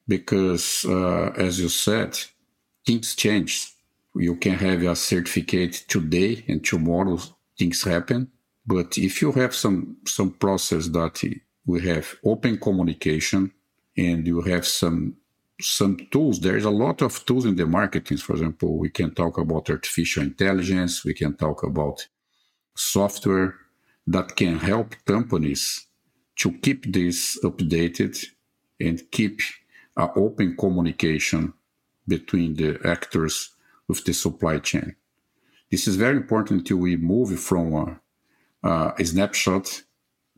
Because, 0.06 0.84
uh, 0.86 1.32
as 1.34 1.60
you 1.60 1.70
said, 1.70 2.18
things 2.86 3.14
change. 3.14 3.72
You 4.14 4.36
can 4.36 4.58
have 4.58 4.82
a 4.82 4.94
certificate 4.94 5.84
today 5.88 6.44
and 6.46 6.62
tomorrow 6.62 7.18
things 7.58 7.84
happen 7.84 8.32
but 8.68 8.98
if 8.98 9.22
you 9.22 9.32
have 9.32 9.54
some 9.54 9.96
some 10.06 10.30
process 10.44 10.88
that 10.88 11.16
we 11.64 11.80
have 11.90 12.06
open 12.22 12.58
communication 12.58 13.50
and 13.96 14.26
you 14.26 14.42
have 14.42 14.66
some 14.66 15.16
some 15.60 15.96
tools, 16.12 16.38
there's 16.40 16.66
a 16.66 16.78
lot 16.84 17.00
of 17.00 17.24
tools 17.24 17.46
in 17.46 17.56
the 17.56 17.66
marketing. 17.66 18.18
For 18.18 18.34
example, 18.34 18.76
we 18.76 18.90
can 18.90 19.10
talk 19.14 19.38
about 19.38 19.70
artificial 19.70 20.22
intelligence, 20.22 21.02
we 21.02 21.14
can 21.14 21.34
talk 21.34 21.62
about 21.62 22.06
software 22.76 23.54
that 24.06 24.36
can 24.36 24.58
help 24.58 24.94
companies 25.06 25.86
to 26.36 26.52
keep 26.64 26.92
this 26.92 27.38
updated 27.42 28.14
and 28.78 29.02
keep 29.10 29.40
an 29.96 30.10
open 30.14 30.56
communication 30.56 31.54
between 32.06 32.54
the 32.54 32.78
actors 32.84 33.34
with 33.88 34.04
the 34.04 34.12
supply 34.12 34.58
chain. 34.58 34.94
This 35.70 35.88
is 35.88 35.96
very 35.96 36.16
important 36.18 36.66
to 36.66 36.76
we 36.76 36.96
move 36.96 37.40
from 37.40 37.74
a 37.74 38.00
uh, 38.62 38.92
a 38.98 39.04
snapshot 39.04 39.82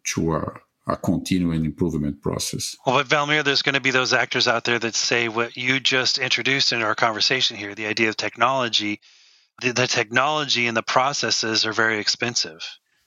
to 0.04 0.34
a, 0.34 0.52
a 0.86 0.96
continuing 0.96 1.64
improvement 1.64 2.20
process. 2.22 2.76
Well, 2.86 2.98
but 2.98 3.08
Valmir, 3.08 3.44
there's 3.44 3.62
going 3.62 3.74
to 3.74 3.80
be 3.80 3.90
those 3.90 4.12
actors 4.12 4.48
out 4.48 4.64
there 4.64 4.78
that 4.78 4.94
say 4.94 5.28
what 5.28 5.56
you 5.56 5.80
just 5.80 6.18
introduced 6.18 6.72
in 6.72 6.82
our 6.82 6.94
conversation 6.94 7.56
here 7.56 7.74
the 7.74 7.86
idea 7.86 8.08
of 8.08 8.16
technology. 8.16 9.00
The, 9.62 9.72
the 9.72 9.86
technology 9.86 10.66
and 10.66 10.76
the 10.76 10.82
processes 10.82 11.66
are 11.66 11.72
very 11.72 11.98
expensive. 11.98 12.60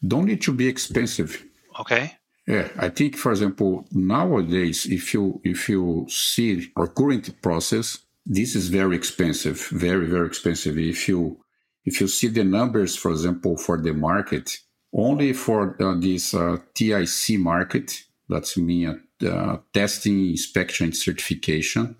Don't 0.06 0.26
need 0.26 0.42
to 0.44 0.54
be 0.54 0.68
expensive. 0.68 1.44
Okay. 1.80 2.14
Yeah, 2.46 2.68
I 2.78 2.90
think, 2.90 3.16
for 3.16 3.32
example, 3.32 3.88
nowadays, 3.92 4.86
if 4.86 5.14
you 5.14 5.40
if 5.44 5.70
you 5.70 6.06
see 6.10 6.70
our 6.76 6.88
current 6.88 7.42
process, 7.42 8.00
this 8.26 8.54
is 8.56 8.68
very 8.68 8.96
expensive, 8.98 9.66
very 9.72 10.06
very 10.08 10.28
expensive. 10.28 10.78
If 10.78 11.08
you 11.08 11.40
if 11.86 12.02
you 12.02 12.08
see 12.08 12.28
the 12.28 12.44
numbers, 12.44 12.98
for 12.98 13.12
example, 13.12 13.56
for 13.58 13.82
the 13.82 13.94
market, 13.94 14.58
only 14.94 15.34
for 15.34 15.76
this 16.00 16.34
uh, 16.34 16.58
TIC 16.74 17.40
market, 17.40 18.04
that's 18.30 18.58
mean 18.58 19.02
uh, 19.28 19.58
testing, 19.74 20.30
inspection, 20.30 20.86
and 20.86 20.96
certification. 20.96 21.96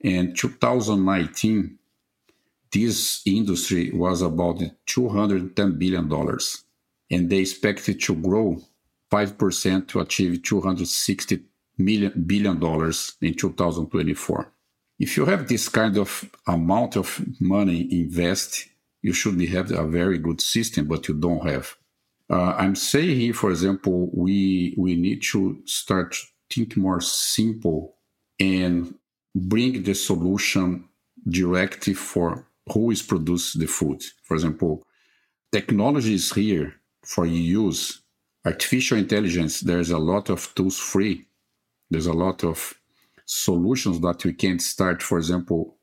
In 0.00 0.34
2019, 0.34 1.78
this 2.72 3.22
industry 3.24 3.90
was 3.92 4.20
about 4.20 4.60
210 4.86 5.78
billion 5.78 6.08
dollars, 6.08 6.64
and 7.10 7.30
they 7.30 7.38
expected 7.38 8.00
to 8.02 8.14
grow 8.14 8.60
5% 9.10 9.88
to 9.88 10.00
achieve 10.00 10.42
260 10.42 11.40
million 11.78 12.12
billion 12.26 12.56
in 13.20 13.34
2024. 13.34 14.52
If 14.98 15.16
you 15.16 15.24
have 15.24 15.48
this 15.48 15.68
kind 15.68 15.96
of 15.96 16.30
amount 16.46 16.96
of 16.96 17.20
money 17.40 17.88
invest, 17.90 18.68
you 19.02 19.12
should 19.12 19.40
have 19.48 19.70
a 19.70 19.86
very 19.86 20.18
good 20.18 20.40
system, 20.40 20.86
but 20.86 21.08
you 21.08 21.14
don't 21.14 21.46
have. 21.48 21.76
Uh, 22.30 22.54
I'm 22.56 22.74
saying 22.74 23.20
here, 23.20 23.34
for 23.34 23.50
example, 23.50 24.10
we 24.12 24.74
we 24.78 24.96
need 24.96 25.22
to 25.32 25.60
start 25.66 26.16
think 26.50 26.76
more 26.76 27.00
simple 27.00 27.96
and 28.40 28.94
bring 29.34 29.82
the 29.82 29.94
solution 29.94 30.88
directly 31.28 31.94
for 31.94 32.46
who 32.72 32.90
is 32.90 33.02
produce 33.02 33.52
the 33.54 33.66
food. 33.66 34.02
For 34.22 34.34
example, 34.34 34.82
technology 35.52 36.14
is 36.14 36.32
here 36.32 36.74
for 37.04 37.26
use. 37.26 38.00
Artificial 38.46 38.98
intelligence, 38.98 39.60
there's 39.60 39.90
a 39.90 39.98
lot 39.98 40.28
of 40.28 40.54
tools 40.54 40.78
free. 40.78 41.26
There's 41.90 42.06
a 42.06 42.12
lot 42.12 42.44
of 42.44 42.74
solutions 43.24 44.00
that 44.00 44.24
we 44.24 44.34
can 44.34 44.58
start, 44.58 45.02
for 45.02 45.16
example, 45.18 45.76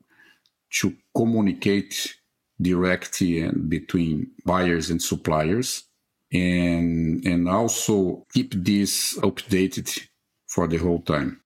to 0.74 0.94
communicate 1.16 2.14
directly 2.60 3.48
between 3.68 4.30
buyers 4.44 4.90
and 4.90 5.02
suppliers 5.02 5.84
and 6.32 7.24
and 7.24 7.48
also 7.48 8.26
keep 8.32 8.54
this 8.54 9.18
updated 9.18 10.00
for 10.48 10.66
the 10.66 10.78
whole 10.78 11.02
time. 11.02 11.40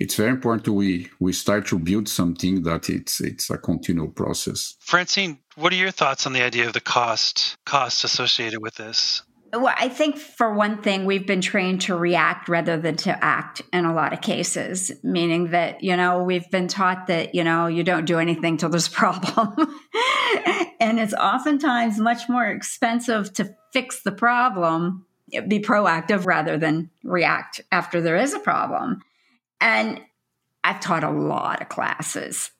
It's 0.00 0.14
very 0.14 0.30
important 0.30 0.68
we 0.68 1.08
we 1.18 1.32
start 1.32 1.66
to 1.68 1.78
build 1.78 2.08
something 2.08 2.62
that 2.62 2.88
it's 2.88 3.20
it's 3.20 3.50
a 3.50 3.58
continual 3.58 4.08
process. 4.08 4.74
Francine 4.80 5.38
what 5.56 5.72
are 5.72 5.76
your 5.76 5.90
thoughts 5.90 6.26
on 6.26 6.32
the 6.32 6.42
idea 6.42 6.66
of 6.66 6.72
the 6.72 6.80
cost 6.80 7.56
costs 7.66 8.04
associated 8.04 8.60
with 8.60 8.76
this? 8.76 9.22
Well, 9.52 9.74
I 9.76 9.88
think 9.88 10.18
for 10.18 10.52
one 10.52 10.82
thing, 10.82 11.06
we've 11.06 11.26
been 11.26 11.40
trained 11.40 11.80
to 11.82 11.96
react 11.96 12.48
rather 12.48 12.76
than 12.76 12.96
to 12.96 13.24
act 13.24 13.62
in 13.72 13.86
a 13.86 13.94
lot 13.94 14.12
of 14.12 14.20
cases, 14.20 14.92
meaning 15.02 15.52
that, 15.52 15.82
you 15.82 15.96
know, 15.96 16.22
we've 16.22 16.48
been 16.50 16.68
taught 16.68 17.06
that, 17.06 17.34
you 17.34 17.44
know, 17.44 17.66
you 17.66 17.82
don't 17.82 18.04
do 18.04 18.18
anything 18.18 18.58
till 18.58 18.68
there's 18.68 18.88
a 18.88 18.90
problem. 18.90 19.54
and 20.80 20.98
it's 20.98 21.14
oftentimes 21.14 21.98
much 21.98 22.28
more 22.28 22.46
expensive 22.46 23.32
to 23.34 23.54
fix 23.72 24.02
the 24.02 24.12
problem, 24.12 25.04
be 25.46 25.60
proactive 25.60 26.26
rather 26.26 26.56
than 26.56 26.90
react 27.04 27.60
after 27.72 28.00
there 28.00 28.16
is 28.16 28.34
a 28.34 28.40
problem. 28.40 29.02
And 29.60 30.00
I've 30.64 30.80
taught 30.80 31.04
a 31.04 31.10
lot 31.10 31.60
of 31.60 31.68
classes. 31.68 32.50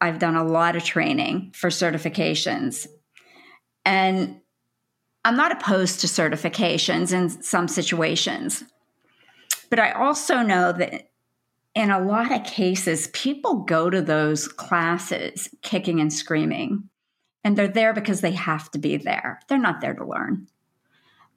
I've 0.00 0.18
done 0.18 0.36
a 0.36 0.44
lot 0.44 0.76
of 0.76 0.84
training 0.84 1.52
for 1.54 1.70
certifications. 1.70 2.86
And 3.84 4.40
I'm 5.24 5.36
not 5.36 5.52
opposed 5.52 6.00
to 6.00 6.06
certifications 6.06 7.12
in 7.12 7.30
some 7.42 7.68
situations, 7.68 8.64
but 9.70 9.78
I 9.78 9.92
also 9.92 10.42
know 10.42 10.72
that 10.72 11.10
in 11.74 11.90
a 11.90 12.00
lot 12.00 12.32
of 12.32 12.44
cases, 12.44 13.08
people 13.08 13.64
go 13.64 13.90
to 13.90 14.00
those 14.00 14.48
classes 14.48 15.48
kicking 15.62 16.00
and 16.00 16.12
screaming, 16.12 16.88
and 17.46 17.56
they're 17.56 17.68
there 17.68 17.92
because 17.92 18.22
they 18.22 18.32
have 18.32 18.68
to 18.72 18.78
be 18.80 18.96
there. 18.96 19.38
They're 19.46 19.56
not 19.56 19.80
there 19.80 19.94
to 19.94 20.04
learn. 20.04 20.48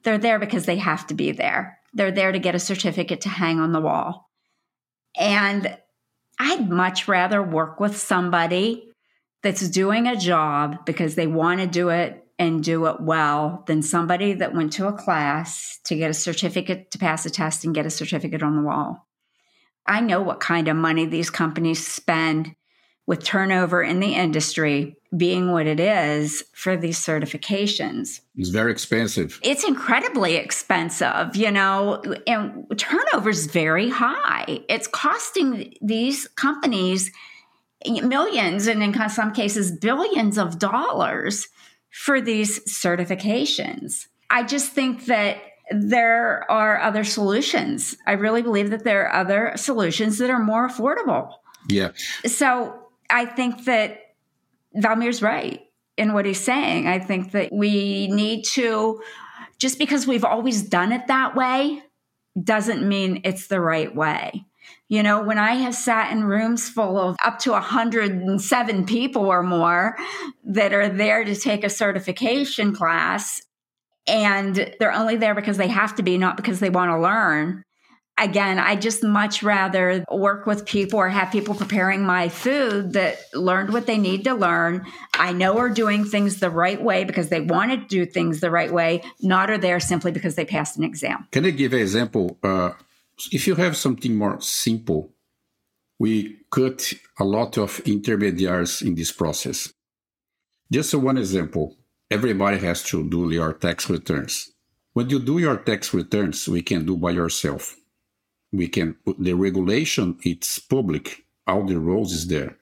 They're 0.02 0.18
there 0.18 0.40
because 0.40 0.66
they 0.66 0.78
have 0.78 1.06
to 1.06 1.14
be 1.14 1.30
there. 1.30 1.78
They're 1.94 2.10
there 2.10 2.32
to 2.32 2.40
get 2.40 2.56
a 2.56 2.58
certificate 2.58 3.20
to 3.20 3.28
hang 3.28 3.60
on 3.60 3.70
the 3.70 3.80
wall. 3.80 4.28
And 5.16 5.78
I'd 6.36 6.68
much 6.68 7.06
rather 7.06 7.40
work 7.40 7.78
with 7.78 7.96
somebody 7.96 8.90
that's 9.44 9.70
doing 9.70 10.08
a 10.08 10.16
job 10.16 10.84
because 10.84 11.14
they 11.14 11.28
want 11.28 11.60
to 11.60 11.68
do 11.68 11.90
it 11.90 12.26
and 12.40 12.64
do 12.64 12.86
it 12.86 13.00
well 13.00 13.62
than 13.68 13.80
somebody 13.80 14.32
that 14.32 14.52
went 14.52 14.72
to 14.72 14.88
a 14.88 14.92
class 14.92 15.78
to 15.84 15.94
get 15.94 16.10
a 16.10 16.14
certificate 16.14 16.90
to 16.90 16.98
pass 16.98 17.24
a 17.24 17.30
test 17.30 17.64
and 17.64 17.72
get 17.72 17.86
a 17.86 17.90
certificate 17.90 18.42
on 18.42 18.56
the 18.56 18.62
wall. 18.62 19.06
I 19.86 20.00
know 20.00 20.22
what 20.22 20.40
kind 20.40 20.66
of 20.66 20.76
money 20.76 21.06
these 21.06 21.30
companies 21.30 21.86
spend 21.86 22.56
with 23.06 23.24
turnover 23.24 23.82
in 23.82 24.00
the 24.00 24.14
industry 24.14 24.96
being 25.16 25.50
what 25.50 25.66
it 25.66 25.80
is 25.80 26.44
for 26.52 26.76
these 26.76 26.98
certifications. 26.98 28.20
It's 28.36 28.50
very 28.50 28.70
expensive. 28.70 29.40
It's 29.42 29.64
incredibly 29.64 30.36
expensive, 30.36 31.34
you 31.34 31.50
know, 31.50 32.00
and 32.26 32.66
turnover 32.76 33.30
is 33.30 33.46
very 33.46 33.88
high. 33.88 34.60
It's 34.68 34.86
costing 34.86 35.74
these 35.82 36.28
companies 36.28 37.10
millions 37.86 38.66
and 38.66 38.82
in 38.82 39.08
some 39.08 39.32
cases 39.32 39.72
billions 39.72 40.38
of 40.38 40.58
dollars 40.58 41.48
for 41.90 42.20
these 42.20 42.60
certifications. 42.64 44.06
I 44.28 44.44
just 44.44 44.72
think 44.72 45.06
that 45.06 45.38
there 45.72 46.50
are 46.50 46.80
other 46.80 47.04
solutions. 47.04 47.96
I 48.06 48.12
really 48.12 48.42
believe 48.42 48.70
that 48.70 48.84
there 48.84 49.06
are 49.06 49.20
other 49.20 49.52
solutions 49.56 50.18
that 50.18 50.30
are 50.30 50.42
more 50.42 50.68
affordable. 50.68 51.32
Yeah. 51.68 51.90
So 52.26 52.79
I 53.10 53.26
think 53.26 53.64
that 53.64 53.98
Valmir's 54.76 55.22
right 55.22 55.60
in 55.96 56.12
what 56.12 56.24
he's 56.24 56.40
saying. 56.40 56.86
I 56.86 56.98
think 56.98 57.32
that 57.32 57.52
we 57.52 58.08
need 58.08 58.44
to, 58.52 59.02
just 59.58 59.78
because 59.78 60.06
we've 60.06 60.24
always 60.24 60.62
done 60.62 60.92
it 60.92 61.06
that 61.08 61.34
way, 61.34 61.82
doesn't 62.42 62.88
mean 62.88 63.20
it's 63.24 63.48
the 63.48 63.60
right 63.60 63.94
way. 63.94 64.44
You 64.88 65.02
know, 65.02 65.22
when 65.22 65.38
I 65.38 65.54
have 65.54 65.74
sat 65.74 66.12
in 66.12 66.24
rooms 66.24 66.68
full 66.68 66.98
of 66.98 67.16
up 67.24 67.38
to 67.40 67.52
107 67.52 68.86
people 68.86 69.24
or 69.24 69.42
more 69.42 69.96
that 70.44 70.72
are 70.72 70.88
there 70.88 71.24
to 71.24 71.34
take 71.34 71.64
a 71.64 71.70
certification 71.70 72.74
class, 72.74 73.42
and 74.06 74.74
they're 74.78 74.92
only 74.92 75.16
there 75.16 75.34
because 75.34 75.56
they 75.58 75.68
have 75.68 75.94
to 75.96 76.02
be, 76.02 76.18
not 76.18 76.36
because 76.36 76.60
they 76.60 76.70
want 76.70 76.90
to 76.90 76.98
learn. 76.98 77.62
Again, 78.18 78.58
I 78.58 78.76
just 78.76 79.02
much 79.02 79.42
rather 79.42 80.04
work 80.10 80.44
with 80.44 80.66
people 80.66 80.98
or 80.98 81.08
have 81.08 81.32
people 81.32 81.54
preparing 81.54 82.02
my 82.02 82.28
food 82.28 82.92
that 82.92 83.16
learned 83.32 83.72
what 83.72 83.86
they 83.86 83.96
need 83.96 84.24
to 84.24 84.34
learn. 84.34 84.84
I 85.14 85.32
know 85.32 85.56
are 85.56 85.70
doing 85.70 86.04
things 86.04 86.38
the 86.38 86.50
right 86.50 86.82
way 86.82 87.04
because 87.04 87.30
they 87.30 87.40
want 87.40 87.70
to 87.70 87.78
do 87.78 88.04
things 88.04 88.40
the 88.40 88.50
right 88.50 88.70
way, 88.70 89.02
not 89.22 89.50
are 89.50 89.56
there 89.56 89.80
simply 89.80 90.12
because 90.12 90.34
they 90.34 90.44
passed 90.44 90.76
an 90.76 90.84
exam. 90.84 91.28
Can 91.32 91.46
I 91.46 91.50
give 91.50 91.72
an 91.72 91.80
example? 91.80 92.38
Uh, 92.42 92.72
if 93.32 93.46
you 93.46 93.54
have 93.54 93.76
something 93.76 94.14
more 94.14 94.40
simple, 94.40 95.14
we 95.98 96.38
cut 96.50 96.92
a 97.18 97.24
lot 97.24 97.58
of 97.58 97.80
intermediaries 97.80 98.82
in 98.82 98.94
this 98.94 99.12
process. 99.12 99.72
Just 100.70 100.94
one 100.94 101.18
example 101.18 101.76
everybody 102.10 102.58
has 102.58 102.82
to 102.82 103.08
do 103.08 103.30
your 103.30 103.52
tax 103.52 103.88
returns. 103.88 104.50
When 104.92 105.08
you 105.08 105.20
do 105.20 105.38
your 105.38 105.56
tax 105.56 105.94
returns, 105.94 106.48
we 106.48 106.62
can 106.62 106.84
do 106.84 106.96
by 106.96 107.12
yourself. 107.12 107.76
We 108.52 108.68
can 108.68 108.94
put 109.04 109.18
the 109.18 109.34
regulation, 109.34 110.18
it's 110.24 110.58
public, 110.58 111.24
all 111.46 111.64
the 111.64 111.78
rules 111.78 112.12
is 112.12 112.26
there. 112.26 112.56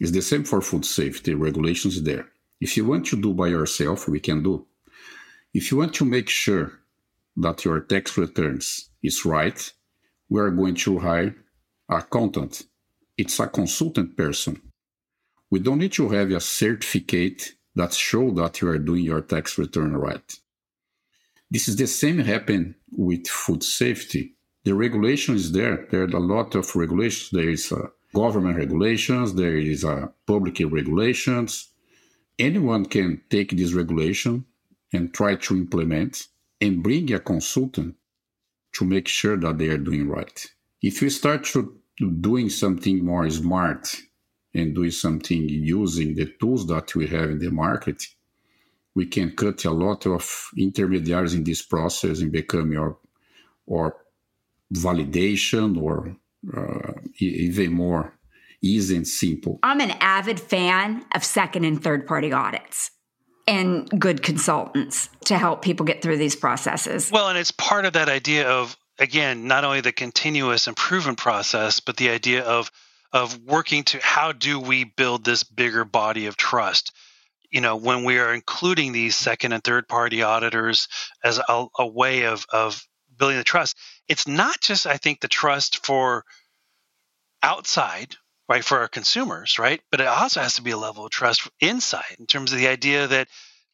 It's 0.00 0.10
the 0.10 0.22
same 0.22 0.44
for 0.44 0.60
food 0.60 0.84
safety, 0.84 1.34
regulations 1.34 2.02
there. 2.02 2.28
If 2.60 2.76
you 2.76 2.84
want 2.86 3.06
to 3.06 3.20
do 3.20 3.34
by 3.34 3.48
yourself, 3.48 4.08
we 4.08 4.20
can 4.20 4.42
do. 4.42 4.66
If 5.54 5.70
you 5.70 5.78
want 5.78 5.94
to 5.94 6.04
make 6.04 6.28
sure 6.28 6.72
that 7.36 7.64
your 7.64 7.80
tax 7.80 8.18
returns 8.18 8.90
is 9.02 9.24
right, 9.24 9.72
we 10.28 10.40
are 10.40 10.50
going 10.50 10.74
to 10.74 10.98
hire 10.98 11.36
accountant. 11.88 12.64
It's 13.16 13.40
a 13.40 13.46
consultant 13.46 14.16
person. 14.16 14.60
We 15.50 15.60
don't 15.60 15.78
need 15.78 15.92
to 15.92 16.08
have 16.10 16.30
a 16.30 16.40
certificate 16.40 17.54
that 17.74 17.94
show 17.94 18.30
that 18.32 18.60
you 18.60 18.68
are 18.68 18.78
doing 18.78 19.04
your 19.04 19.22
tax 19.22 19.56
return 19.56 19.96
right. 19.96 20.34
This 21.50 21.68
is 21.68 21.76
the 21.76 21.86
same 21.86 22.18
happen 22.18 22.74
with 22.90 23.26
food 23.26 23.62
safety. 23.62 24.34
The 24.68 24.74
regulation 24.74 25.34
is 25.34 25.52
there. 25.52 25.86
There 25.90 26.02
are 26.02 26.16
a 26.16 26.20
lot 26.20 26.54
of 26.54 26.76
regulations. 26.76 27.30
There 27.30 27.48
is 27.48 27.72
uh, 27.72 27.86
government 28.14 28.58
regulations. 28.58 29.34
There 29.34 29.56
is 29.56 29.82
uh, 29.82 30.08
public 30.26 30.58
regulations. 30.60 31.70
Anyone 32.38 32.84
can 32.84 33.22
take 33.30 33.52
this 33.52 33.72
regulation 33.72 34.44
and 34.92 35.14
try 35.14 35.36
to 35.36 35.56
implement 35.56 36.26
and 36.60 36.82
bring 36.82 37.10
a 37.14 37.18
consultant 37.18 37.94
to 38.74 38.84
make 38.84 39.08
sure 39.08 39.38
that 39.38 39.56
they 39.56 39.68
are 39.68 39.78
doing 39.78 40.06
right. 40.06 40.38
If 40.82 41.00
we 41.00 41.08
start 41.08 41.44
to 41.44 41.74
doing 42.20 42.50
something 42.50 43.02
more 43.02 43.30
smart 43.30 43.96
and 44.52 44.74
doing 44.74 44.90
something 44.90 45.48
using 45.48 46.14
the 46.14 46.26
tools 46.38 46.66
that 46.66 46.94
we 46.94 47.06
have 47.06 47.30
in 47.30 47.38
the 47.38 47.50
market, 47.50 48.06
we 48.94 49.06
can 49.06 49.30
cut 49.30 49.64
a 49.64 49.70
lot 49.70 50.06
of 50.06 50.50
intermediaries 50.58 51.32
in 51.32 51.44
this 51.44 51.62
process 51.62 52.20
and 52.20 52.30
become 52.30 52.70
your 52.70 52.98
or 53.64 53.96
validation 54.74 55.80
or 55.80 56.16
uh, 56.56 56.92
even 57.18 57.72
more 57.72 58.14
easy 58.62 58.96
and 58.96 59.06
simple. 59.06 59.58
I'm 59.62 59.80
an 59.80 59.92
avid 60.00 60.40
fan 60.40 61.04
of 61.14 61.24
second 61.24 61.64
and 61.64 61.82
third 61.82 62.06
party 62.06 62.32
audits 62.32 62.90
and 63.46 63.88
good 63.98 64.22
consultants 64.22 65.08
to 65.24 65.38
help 65.38 65.62
people 65.62 65.86
get 65.86 66.02
through 66.02 66.18
these 66.18 66.36
processes. 66.36 67.10
Well, 67.10 67.28
and 67.28 67.38
it's 67.38 67.50
part 67.52 67.86
of 67.86 67.94
that 67.94 68.08
idea 68.08 68.48
of 68.48 68.76
again, 68.98 69.46
not 69.46 69.64
only 69.64 69.80
the 69.80 69.92
continuous 69.92 70.66
improvement 70.66 71.18
process, 71.18 71.80
but 71.80 71.96
the 71.96 72.10
idea 72.10 72.42
of 72.44 72.70
of 73.12 73.38
working 73.44 73.84
to 73.84 73.98
how 74.02 74.32
do 74.32 74.60
we 74.60 74.84
build 74.84 75.24
this 75.24 75.42
bigger 75.42 75.84
body 75.84 76.26
of 76.26 76.36
trust 76.36 76.92
you 77.50 77.60
know 77.60 77.76
when 77.76 78.04
we 78.04 78.18
are 78.18 78.34
including 78.34 78.92
these 78.92 79.16
second 79.16 79.52
and 79.52 79.64
third 79.64 79.88
party 79.88 80.22
auditors 80.22 80.88
as 81.24 81.38
a, 81.38 81.66
a, 81.78 81.86
way 81.86 82.26
of 82.26 82.44
of 82.52 82.82
building 83.16 83.38
the 83.38 83.44
trust 83.44 83.76
it's 84.08 84.26
not 84.26 84.60
just 84.60 84.86
i 84.86 84.96
think 84.96 85.20
the 85.20 85.28
trust 85.28 85.84
for 85.84 86.24
outside 87.42 88.16
right 88.48 88.64
for 88.64 88.78
our 88.78 88.88
consumers 88.88 89.58
right 89.58 89.80
but 89.90 90.00
it 90.00 90.06
also 90.06 90.40
has 90.40 90.54
to 90.54 90.62
be 90.62 90.70
a 90.72 90.76
level 90.78 91.04
of 91.04 91.10
trust 91.10 91.48
inside 91.60 92.16
in 92.18 92.26
terms 92.26 92.52
of 92.52 92.58
the 92.58 92.68
idea 92.68 93.06
that 93.06 93.28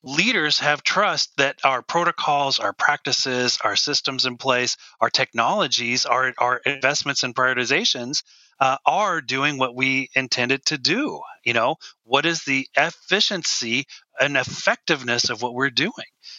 leaders 0.05 0.59
have 0.59 0.83
trust 0.83 1.35
that 1.39 1.59
our 1.65 1.83
protocols, 1.83 2.59
our 2.59 2.75
practices, 2.75 3.59
our 3.65 3.75
systems 3.75 4.27
in 4.27 4.37
place, 4.37 4.77
our 5.01 5.11
technologies, 5.11 6.05
our, 6.05 6.33
our 6.39 6.59
investments 6.67 7.23
and 7.23 7.35
prioritizations 7.35 8.23
uh, 8.61 8.77
are 8.87 9.21
doing 9.21 9.59
what 9.59 9.75
we 9.75 10.11
intended 10.15 10.65
to 10.67 10.79
do. 10.79 11.21
You 11.43 11.55
know, 11.55 11.77
what 12.05 12.27
is 12.27 12.45
the 12.45 12.69
efficiency 12.77 13.87
and 14.21 14.37
effectiveness 14.37 15.31
of 15.31 15.43
what 15.43 15.55
we're 15.55 15.71
doing? 15.71 15.93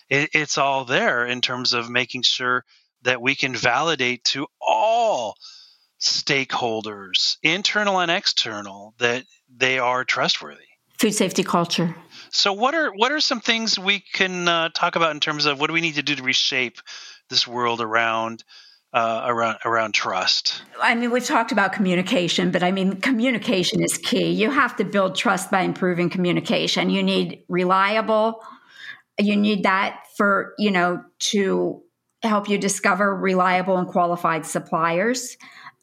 It, 0.09 0.29
it's 0.33 0.57
all 0.57 0.85
there 0.85 1.25
in 1.25 1.41
terms 1.41 1.73
of 1.73 1.89
making 1.89 2.21
sure 2.21 2.63
that 3.05 3.21
we 3.21 3.35
can 3.35 3.55
validate 3.55 4.23
to 4.25 4.47
all 4.59 5.35
stakeholders, 5.99 7.37
internal 7.41 7.99
and 7.99 8.11
external, 8.11 8.93
that 8.97 9.23
they 9.55 9.79
are 9.79 10.03
trustworthy? 10.03 10.61
Food 10.99 11.13
safety 11.13 11.43
culture. 11.43 11.95
So, 12.31 12.53
what 12.53 12.73
are 12.73 12.91
what 12.91 13.11
are 13.11 13.19
some 13.19 13.39
things 13.39 13.79
we 13.79 13.99
can 14.13 14.47
uh, 14.47 14.69
talk 14.73 14.95
about 14.95 15.11
in 15.11 15.19
terms 15.19 15.45
of 15.45 15.59
what 15.59 15.67
do 15.67 15.73
we 15.73 15.81
need 15.81 15.95
to 15.95 16.03
do 16.03 16.15
to 16.15 16.23
reshape 16.23 16.79
this 17.29 17.47
world 17.47 17.81
around 17.81 18.43
uh, 18.93 19.23
around 19.25 19.57
around 19.65 19.93
trust? 19.93 20.61
I 20.81 20.95
mean, 20.95 21.11
we've 21.11 21.25
talked 21.25 21.51
about 21.51 21.73
communication, 21.73 22.51
but 22.51 22.63
I 22.63 22.71
mean, 22.71 23.01
communication 23.01 23.83
is 23.83 23.97
key. 23.97 24.31
You 24.31 24.49
have 24.51 24.75
to 24.77 24.85
build 24.85 25.15
trust 25.15 25.51
by 25.51 25.61
improving 25.61 26.09
communication. 26.09 26.89
You 26.89 27.03
need 27.03 27.43
reliable. 27.49 28.41
You 29.19 29.35
need 29.35 29.63
that 29.63 29.99
for 30.17 30.53
you 30.57 30.71
know 30.71 31.03
to 31.31 31.81
help 32.27 32.49
you 32.49 32.57
discover 32.57 33.15
reliable 33.15 33.77
and 33.77 33.87
qualified 33.87 34.45
suppliers. 34.45 35.37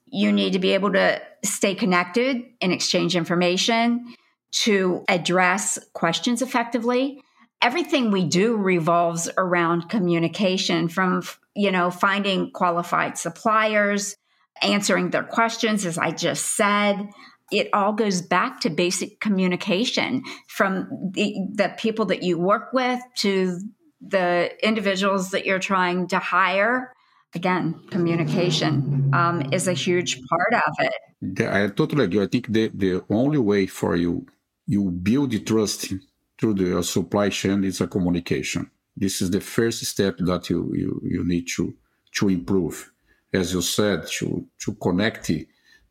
You 0.06 0.32
need 0.32 0.52
to 0.52 0.58
be 0.58 0.72
able 0.74 0.92
to 0.92 1.20
stay 1.44 1.74
connected 1.74 2.42
and 2.60 2.72
exchange 2.72 3.16
information 3.16 4.14
to 4.52 5.04
address 5.08 5.78
questions 5.94 6.42
effectively. 6.42 7.22
Everything 7.62 8.10
we 8.10 8.24
do 8.24 8.56
revolves 8.56 9.30
around 9.38 9.88
communication 9.88 10.88
from, 10.88 11.22
you 11.54 11.70
know, 11.70 11.90
finding 11.90 12.50
qualified 12.50 13.16
suppliers, 13.16 14.16
answering 14.60 15.10
their 15.10 15.22
questions, 15.22 15.86
as 15.86 15.96
I 15.96 16.10
just 16.10 16.56
said. 16.56 17.08
It 17.50 17.68
all 17.72 17.92
goes 17.92 18.22
back 18.22 18.60
to 18.60 18.70
basic 18.70 19.20
communication 19.20 20.22
from 20.48 20.88
the, 21.12 21.34
the 21.54 21.74
people 21.78 22.06
that 22.06 22.22
you 22.22 22.38
work 22.38 22.72
with 22.72 23.00
to 23.18 23.58
the 24.06 24.50
individuals 24.66 25.30
that 25.30 25.46
you're 25.46 25.58
trying 25.58 26.08
to 26.08 26.18
hire. 26.18 26.92
Again, 27.34 27.80
communication 27.90 29.10
um, 29.14 29.42
is 29.52 29.66
a 29.68 29.72
huge 29.72 30.20
part 30.28 30.54
of 30.54 30.74
it. 30.80 31.40
I 31.48 31.68
totally 31.68 32.04
agree. 32.04 32.22
I 32.22 32.26
think 32.26 32.48
the, 32.48 32.70
the 32.74 33.02
only 33.08 33.38
way 33.38 33.66
for 33.66 33.96
you 33.96 34.26
you 34.66 34.90
build 34.90 35.30
the 35.30 35.40
trust 35.40 35.92
through 36.38 36.54
the 36.54 36.82
supply 36.82 37.28
chain 37.28 37.64
is 37.64 37.80
a 37.80 37.86
communication. 37.86 38.70
This 38.96 39.22
is 39.22 39.30
the 39.30 39.40
first 39.40 39.84
step 39.84 40.16
that 40.18 40.50
you, 40.50 40.72
you, 40.74 41.00
you 41.04 41.24
need 41.24 41.48
to, 41.56 41.74
to 42.16 42.28
improve. 42.28 42.90
As 43.32 43.54
you 43.54 43.62
said, 43.62 44.06
to, 44.18 44.46
to 44.60 44.74
connect 44.74 45.30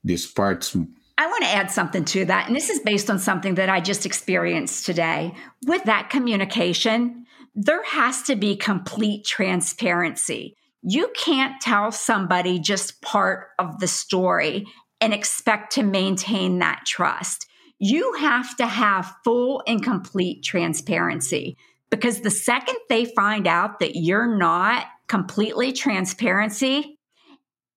these 0.04 0.28
parts. 0.28 0.76
I 1.18 1.28
want 1.28 1.44
to 1.44 1.50
add 1.50 1.72
something 1.72 2.06
to 2.06 2.26
that. 2.26 2.48
And 2.48 2.56
this 2.56 2.70
is 2.70 2.80
based 2.80 3.10
on 3.10 3.18
something 3.20 3.56
that 3.56 3.70
I 3.70 3.82
just 3.82 4.06
experienced 4.06 4.86
today. 4.86 5.34
With 5.66 5.84
that 5.86 6.10
communication, 6.10 7.26
there 7.54 7.84
has 7.84 8.24
to 8.24 8.36
be 8.36 8.56
complete 8.56 9.26
transparency. 9.26 10.56
You 10.82 11.12
can't 11.16 11.62
tell 11.62 11.92
somebody 11.92 12.60
just 12.60 13.02
part 13.02 13.48
of 13.60 13.80
the 13.80 13.88
story 13.88 14.66
and 15.00 15.14
expect 15.14 15.74
to 15.74 15.84
maintain 15.84 16.60
that 16.60 16.84
trust 16.86 17.48
you 17.84 18.14
have 18.14 18.56
to 18.58 18.68
have 18.68 19.16
full 19.24 19.64
and 19.66 19.84
complete 19.84 20.44
transparency 20.44 21.58
because 21.90 22.22
the 22.22 22.30
second 22.30 22.78
they 22.90 23.06
find 23.06 23.48
out 23.48 23.80
that 23.80 23.96
you're 23.96 24.38
not 24.38 24.86
completely 25.08 25.74
transparency, 25.74 27.00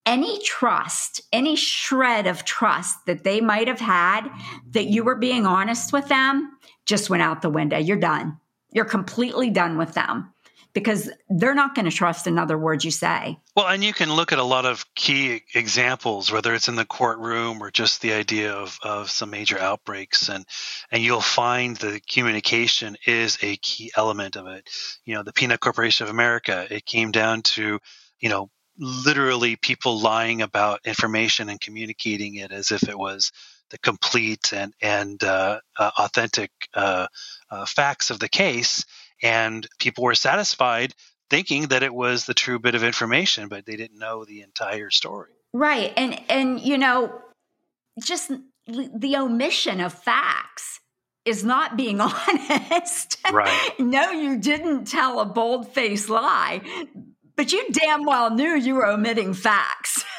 any 0.05 0.39
trust, 0.43 1.23
any 1.33 1.57
shred 1.57 2.27
of 2.27 2.45
trust 2.45 2.99
that 3.07 3.25
they 3.25 3.41
might 3.41 3.67
have 3.67 3.81
had 3.81 4.29
that 4.73 4.89
you 4.89 5.05
were 5.05 5.17
being 5.17 5.47
honest 5.47 5.91
with 5.91 6.07
them 6.09 6.51
just 6.85 7.09
went 7.09 7.23
out 7.23 7.41
the 7.41 7.49
window. 7.49 7.79
You're 7.79 7.97
done. 7.97 8.39
You're 8.75 8.85
completely 8.85 9.49
done 9.49 9.79
with 9.79 9.95
them 9.95 10.35
because 10.75 11.09
they're 11.31 11.55
not 11.55 11.75
going 11.75 11.85
to 11.85 11.91
trust 11.91 12.27
another 12.27 12.59
word 12.59 12.85
you 12.85 12.91
say. 12.91 13.39
Well, 13.57 13.69
and 13.69 13.83
you 13.83 13.95
can 13.95 14.13
look 14.13 14.33
at 14.33 14.41
a 14.41 14.45
lot 14.45 14.67
of 14.67 14.85
key 14.97 15.43
examples, 15.55 16.33
whether 16.33 16.53
it's 16.53 16.69
in 16.69 16.75
the 16.75 16.85
courtroom 16.85 17.63
or 17.63 17.71
just 17.71 18.03
the 18.03 18.13
idea 18.13 18.53
of, 18.53 18.79
of 18.83 19.09
some 19.11 19.31
major 19.31 19.59
outbreaks, 19.59 20.29
and 20.29 20.45
and 20.91 21.03
you'll 21.03 21.21
find 21.21 21.77
the 21.77 22.01
communication 22.11 22.97
is 23.07 23.39
a 23.41 23.57
key 23.59 23.93
element 23.97 24.37
of 24.37 24.49
it. 24.49 24.69
You 25.05 25.15
know, 25.15 25.23
the 25.23 25.33
Peanut 25.33 25.61
Corporation 25.61 26.05
of 26.05 26.11
America, 26.11 26.67
it 26.69 26.85
came 26.85 27.13
down 27.13 27.43
to, 27.43 27.79
you 28.19 28.29
know, 28.29 28.51
literally 28.77 29.55
people 29.55 30.01
lying 30.01 30.43
about 30.43 30.81
information 30.85 31.49
and 31.49 31.61
communicating 31.61 32.35
it 32.35 32.51
as 32.51 32.73
if 32.73 32.89
it 32.89 32.99
was 32.99 33.31
the 33.71 33.79
complete 33.79 34.53
and 34.53 34.75
and 34.81 35.23
uh, 35.23 35.61
uh, 35.79 35.91
authentic 35.99 36.51
uh, 36.75 37.07
uh 37.51 37.67
facts 37.67 38.11
of 38.11 38.19
the 38.19 38.29
case 38.29 38.85
and 39.23 39.67
people 39.79 40.05
were 40.05 40.15
satisfied 40.15 40.95
thinking 41.31 41.69
that 41.69 41.83
it 41.83 41.95
was 41.95 42.27
the 42.27 42.35
true 42.35 42.59
bit 42.59 42.75
of 42.75 42.85
information 42.85 43.49
but 43.49 43.67
they 43.67 43.77
didn't 43.77 43.99
know 43.99 44.25
the 44.25 44.43
entire 44.43 44.91
story. 44.91 45.33
Right 45.53 45.93
and 45.97 46.21
and 46.29 46.61
you 46.61 46.79
know 46.79 47.21
just 48.03 48.31
the 48.67 49.17
omission 49.17 49.81
of 49.81 49.93
facts 49.93 50.81
is 51.25 51.43
not 51.45 51.77
being 51.77 52.01
honest. 52.01 53.19
Right. 53.33 53.73
No 53.79 54.11
you 54.11 54.39
didn't 54.39 54.87
tell 54.87 55.21
a 55.21 55.25
bold-faced 55.25 56.09
lie 56.09 56.61
but 57.37 57.53
you 57.53 57.67
damn 57.73 58.05
well 58.05 58.31
knew 58.31 58.55
you 58.55 58.75
were 58.75 58.87
omitting 58.87 59.35
facts. 59.35 60.05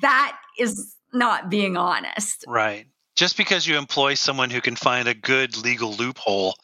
That 0.00 0.36
is 0.58 0.96
not 1.12 1.50
being 1.50 1.76
honest. 1.76 2.44
Right. 2.46 2.86
Just 3.16 3.36
because 3.36 3.66
you 3.66 3.76
employ 3.76 4.14
someone 4.14 4.50
who 4.50 4.60
can 4.60 4.76
find 4.76 5.08
a 5.08 5.14
good 5.14 5.56
legal 5.56 5.92
loophole 5.92 6.54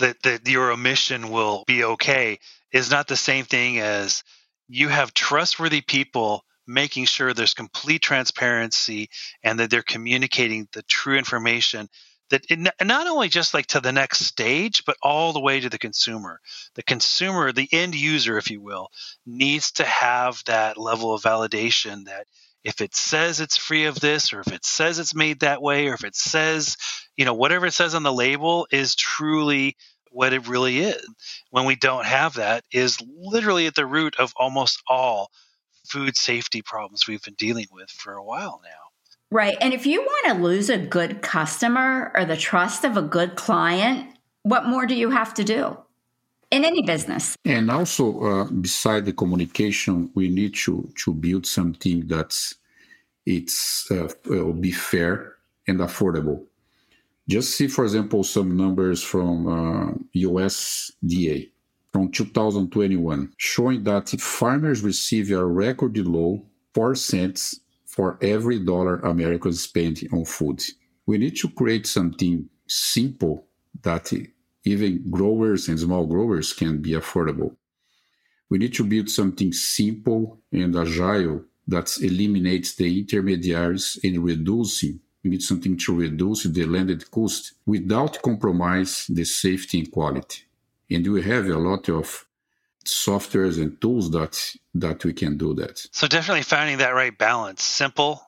that, 0.00 0.22
that 0.22 0.46
your 0.46 0.70
omission 0.70 1.30
will 1.30 1.64
be 1.66 1.84
okay 1.84 2.38
is 2.72 2.90
not 2.90 3.08
the 3.08 3.16
same 3.16 3.44
thing 3.44 3.78
as 3.78 4.22
you 4.68 4.88
have 4.88 5.14
trustworthy 5.14 5.80
people 5.80 6.44
making 6.66 7.06
sure 7.06 7.32
there's 7.32 7.54
complete 7.54 8.02
transparency 8.02 9.08
and 9.42 9.58
that 9.58 9.70
they're 9.70 9.82
communicating 9.82 10.68
the 10.72 10.82
true 10.82 11.16
information 11.16 11.88
that 12.30 12.44
it, 12.50 12.58
not 12.58 13.06
only 13.06 13.28
just 13.28 13.54
like 13.54 13.66
to 13.66 13.80
the 13.80 13.92
next 13.92 14.20
stage 14.20 14.84
but 14.84 14.98
all 15.02 15.32
the 15.32 15.40
way 15.40 15.60
to 15.60 15.70
the 15.70 15.78
consumer. 15.78 16.40
The 16.74 16.82
consumer 16.82 17.52
the 17.52 17.68
end 17.72 17.94
user 17.94 18.36
if 18.36 18.50
you 18.50 18.60
will 18.60 18.88
needs 19.24 19.72
to 19.72 19.84
have 19.84 20.42
that 20.46 20.76
level 20.76 21.14
of 21.14 21.22
validation 21.22 22.04
that 22.04 22.26
if 22.68 22.82
it 22.82 22.94
says 22.94 23.40
it's 23.40 23.56
free 23.56 23.86
of 23.86 23.98
this 23.98 24.34
or 24.34 24.40
if 24.40 24.52
it 24.52 24.62
says 24.62 24.98
it's 24.98 25.14
made 25.14 25.40
that 25.40 25.62
way 25.62 25.88
or 25.88 25.94
if 25.94 26.04
it 26.04 26.14
says 26.14 26.76
you 27.16 27.24
know 27.24 27.32
whatever 27.32 27.64
it 27.64 27.72
says 27.72 27.94
on 27.94 28.02
the 28.02 28.12
label 28.12 28.68
is 28.70 28.94
truly 28.94 29.74
what 30.10 30.34
it 30.34 30.48
really 30.48 30.80
is. 30.80 31.06
When 31.50 31.64
we 31.64 31.76
don't 31.76 32.04
have 32.04 32.34
that 32.34 32.64
is 32.70 32.98
literally 33.16 33.66
at 33.66 33.74
the 33.74 33.86
root 33.86 34.16
of 34.18 34.34
almost 34.36 34.82
all 34.86 35.30
food 35.86 36.16
safety 36.16 36.60
problems 36.60 37.06
we've 37.06 37.22
been 37.22 37.34
dealing 37.34 37.66
with 37.72 37.90
for 37.90 38.12
a 38.12 38.24
while 38.24 38.60
now. 38.62 38.70
Right 39.30 39.56
and 39.62 39.72
if 39.72 39.86
you 39.86 40.02
want 40.02 40.26
to 40.36 40.42
lose 40.42 40.68
a 40.68 40.76
good 40.76 41.22
customer 41.22 42.12
or 42.14 42.26
the 42.26 42.36
trust 42.36 42.84
of 42.84 42.98
a 42.98 43.02
good 43.02 43.34
client 43.34 44.10
what 44.42 44.66
more 44.66 44.84
do 44.84 44.94
you 44.94 45.08
have 45.08 45.32
to 45.34 45.44
do 45.44 45.78
in 46.50 46.64
any 46.64 46.82
business. 46.82 47.36
And 47.44 47.70
also, 47.70 48.20
uh, 48.22 48.44
beside 48.44 49.04
the 49.04 49.12
communication, 49.12 50.10
we 50.14 50.28
need 50.28 50.54
to 50.64 50.90
to 51.04 51.12
build 51.12 51.46
something 51.46 52.06
that's 52.06 52.54
it's 53.26 53.90
uh, 53.90 54.08
will 54.24 54.52
be 54.52 54.72
fair 54.72 55.36
and 55.66 55.80
affordable. 55.80 56.46
Just 57.28 57.56
see, 57.56 57.68
for 57.68 57.84
example, 57.84 58.24
some 58.24 58.56
numbers 58.56 59.02
from 59.02 59.46
uh, 59.46 59.92
USDA 60.16 61.50
from 61.92 62.10
2021 62.10 63.32
showing 63.36 63.84
that 63.84 64.08
farmers 64.08 64.82
receive 64.82 65.30
a 65.30 65.44
record 65.44 65.98
low 65.98 66.42
four 66.74 66.94
cents 66.94 67.60
for 67.86 68.18
every 68.22 68.58
dollar 68.60 69.00
Americans 69.00 69.62
spend 69.62 70.06
on 70.12 70.24
food. 70.24 70.62
We 71.06 71.18
need 71.18 71.36
to 71.38 71.48
create 71.50 71.86
something 71.86 72.48
simple 72.66 73.46
that 73.82 74.12
even 74.68 75.10
growers 75.10 75.68
and 75.68 75.78
small 75.78 76.06
growers 76.06 76.52
can 76.52 76.80
be 76.80 76.92
affordable. 76.92 77.56
We 78.50 78.58
need 78.58 78.74
to 78.74 78.84
build 78.84 79.10
something 79.10 79.52
simple 79.52 80.40
and 80.52 80.74
agile 80.76 81.44
that 81.66 81.98
eliminates 82.00 82.74
the 82.76 82.98
intermediaries 83.00 83.98
and 84.02 84.24
reducing 84.24 85.00
we 85.24 85.30
need 85.30 85.42
something 85.42 85.76
to 85.76 85.94
reduce 85.94 86.44
the 86.44 86.64
landed 86.64 87.10
cost 87.10 87.54
without 87.66 88.22
compromise 88.22 89.06
the 89.08 89.24
safety 89.24 89.80
and 89.80 89.90
quality. 89.90 90.42
And 90.90 91.06
we 91.06 91.22
have 91.22 91.46
a 91.46 91.58
lot 91.58 91.88
of 91.88 92.24
softwares 92.84 93.60
and 93.60 93.80
tools 93.80 94.10
that 94.12 94.34
that 94.74 95.04
we 95.04 95.12
can 95.12 95.36
do 95.36 95.54
that. 95.54 95.86
So 95.92 96.06
definitely 96.06 96.42
finding 96.42 96.78
that 96.78 96.94
right 96.94 97.16
balance, 97.16 97.62
simple, 97.62 98.22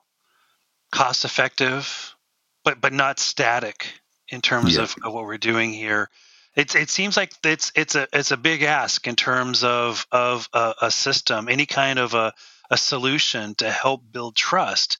cost 0.91 1.25
effective, 1.25 2.15
but 2.63 2.81
but 2.81 2.93
not 2.93 3.19
static 3.19 3.93
in 4.27 4.41
terms 4.41 4.75
yeah. 4.75 4.83
of, 4.83 4.95
of 5.03 5.13
what 5.13 5.25
we're 5.25 5.37
doing 5.37 5.73
here 5.73 6.09
it, 6.55 6.75
it 6.75 6.89
seems 6.89 7.15
like 7.15 7.33
it's 7.43 7.71
it's 7.75 7.95
a 7.95 8.07
it's 8.11 8.31
a 8.31 8.37
big 8.37 8.63
ask 8.63 9.07
in 9.07 9.15
terms 9.15 9.63
of 9.63 10.05
of 10.11 10.49
a, 10.53 10.73
a 10.83 10.91
system, 10.91 11.47
any 11.47 11.65
kind 11.65 11.97
of 11.97 12.13
a, 12.13 12.33
a 12.69 12.77
solution 12.77 13.55
to 13.55 13.71
help 13.71 14.03
build 14.11 14.35
trust. 14.35 14.97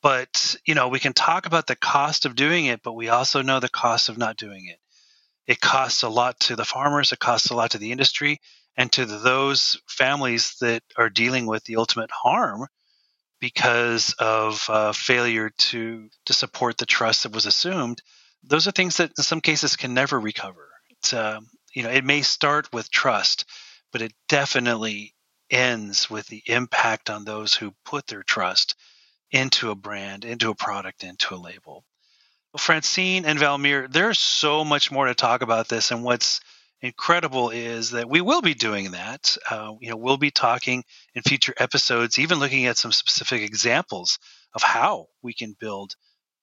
But 0.00 0.54
you 0.64 0.74
know, 0.74 0.88
we 0.88 1.00
can 1.00 1.12
talk 1.12 1.46
about 1.46 1.66
the 1.66 1.74
cost 1.76 2.24
of 2.24 2.36
doing 2.36 2.66
it, 2.66 2.82
but 2.82 2.92
we 2.92 3.08
also 3.08 3.42
know 3.42 3.58
the 3.58 3.68
cost 3.68 4.08
of 4.08 4.18
not 4.18 4.36
doing 4.36 4.66
it. 4.66 4.78
It 5.46 5.60
costs 5.60 6.02
a 6.02 6.08
lot 6.08 6.38
to 6.40 6.56
the 6.56 6.64
farmers, 6.64 7.12
it 7.12 7.18
costs 7.18 7.50
a 7.50 7.56
lot 7.56 7.72
to 7.72 7.78
the 7.78 7.90
industry, 7.92 8.40
and 8.76 8.90
to 8.92 9.06
those 9.06 9.80
families 9.88 10.56
that 10.60 10.82
are 10.96 11.10
dealing 11.10 11.46
with 11.46 11.64
the 11.64 11.76
ultimate 11.76 12.10
harm 12.12 12.66
because 13.40 14.14
of 14.20 14.64
uh, 14.68 14.92
failure 14.92 15.50
to 15.50 16.08
to 16.26 16.32
support 16.32 16.78
the 16.78 16.86
trust 16.86 17.24
that 17.24 17.32
was 17.34 17.46
assumed. 17.46 18.02
Those 18.44 18.68
are 18.68 18.72
things 18.72 18.98
that 18.98 19.10
in 19.18 19.24
some 19.24 19.40
cases 19.40 19.74
can 19.74 19.92
never 19.92 20.20
recover. 20.20 20.68
Uh, 21.12 21.40
you 21.74 21.82
know, 21.82 21.90
it 21.90 22.04
may 22.04 22.22
start 22.22 22.72
with 22.72 22.90
trust, 22.90 23.44
but 23.92 24.02
it 24.02 24.12
definitely 24.28 25.14
ends 25.50 26.10
with 26.10 26.26
the 26.26 26.42
impact 26.46 27.10
on 27.10 27.24
those 27.24 27.54
who 27.54 27.74
put 27.84 28.06
their 28.06 28.22
trust 28.22 28.74
into 29.30 29.70
a 29.70 29.74
brand, 29.74 30.24
into 30.24 30.50
a 30.50 30.54
product, 30.54 31.04
into 31.04 31.34
a 31.34 31.36
label. 31.36 31.84
Francine 32.56 33.26
and 33.26 33.38
Valmir, 33.38 33.92
there's 33.92 34.18
so 34.18 34.64
much 34.64 34.90
more 34.90 35.06
to 35.06 35.14
talk 35.14 35.42
about 35.42 35.68
this, 35.68 35.90
and 35.90 36.02
what's 36.02 36.40
incredible 36.80 37.50
is 37.50 37.90
that 37.90 38.08
we 38.08 38.20
will 38.20 38.42
be 38.42 38.54
doing 38.54 38.92
that. 38.92 39.36
Uh, 39.50 39.72
you 39.80 39.90
know, 39.90 39.96
we'll 39.96 40.16
be 40.16 40.30
talking 40.30 40.84
in 41.14 41.22
future 41.22 41.54
episodes, 41.58 42.18
even 42.18 42.38
looking 42.38 42.66
at 42.66 42.78
some 42.78 42.92
specific 42.92 43.42
examples 43.42 44.18
of 44.54 44.62
how 44.62 45.06
we 45.22 45.34
can 45.34 45.54
build 45.58 45.94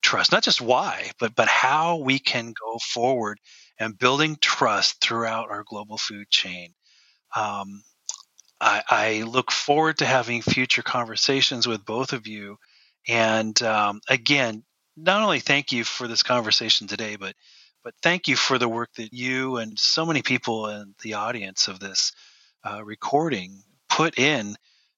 trust, 0.02 0.32
not 0.32 0.44
just 0.44 0.62
why, 0.62 1.12
but 1.20 1.34
but 1.36 1.48
how 1.48 1.98
we 1.98 2.20
can 2.20 2.54
go 2.54 2.78
forward 2.80 3.40
and 3.80 3.98
building 3.98 4.38
trust 4.40 5.02
throughout 5.02 5.50
our 5.50 5.64
global 5.64 5.98
food 5.98 6.30
chain. 6.30 6.74
Um, 7.36 7.84
I, 8.62 8.84
I, 8.88 9.24
look 9.24 9.52
forward 9.52 9.98
to 9.98 10.06
having 10.06 10.42
future 10.42 10.84
conversations 10.84 11.68
with 11.68 11.84
both 11.84 12.14
of 12.14 12.28
you. 12.28 12.58
And 13.08 13.60
um, 13.64 14.02
again, 14.08 14.64
not 14.96 15.24
only 15.24 15.40
thank 15.40 15.72
you 15.72 15.84
for 15.84 16.08
this 16.08 16.24
conversation 16.24 16.88
today, 16.88 17.16
but 17.16 17.36
but 17.84 17.96
thank 18.02 18.30
you 18.30 18.38
for 18.38 18.58
the 18.58 18.70
work 18.70 18.94
that 18.94 19.12
you 19.12 19.58
and 19.58 19.78
so 19.78 20.06
many 20.06 20.22
people 20.22 20.68
in 20.68 20.96
the 21.02 21.16
audience 21.16 21.68
of 21.68 21.80
this 21.82 22.14
uh, 22.64 22.84
recording 22.84 23.62
put 23.90 24.18
in 24.18 24.56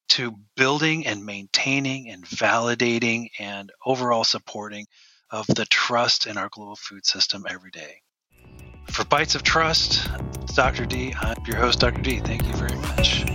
to 0.09 0.35
building 0.55 1.07
and 1.07 1.25
maintaining 1.25 2.11
and 2.11 2.23
validating 2.25 3.29
and 3.39 3.71
overall 3.83 4.23
supporting 4.23 4.85
of 5.31 5.47
the 5.47 5.65
trust 5.65 6.27
in 6.27 6.37
our 6.37 6.49
global 6.49 6.75
food 6.75 7.05
system 7.05 7.45
every 7.49 7.71
day. 7.71 8.01
For 8.85 9.03
Bites 9.05 9.35
of 9.35 9.43
Trust, 9.43 10.09
Dr. 10.55 10.85
D, 10.85 11.13
I'm 11.19 11.35
your 11.45 11.57
host, 11.57 11.79
Dr. 11.79 12.01
D. 12.01 12.19
Thank 12.19 12.47
you 12.47 12.53
very 12.53 12.75
much. 12.75 13.25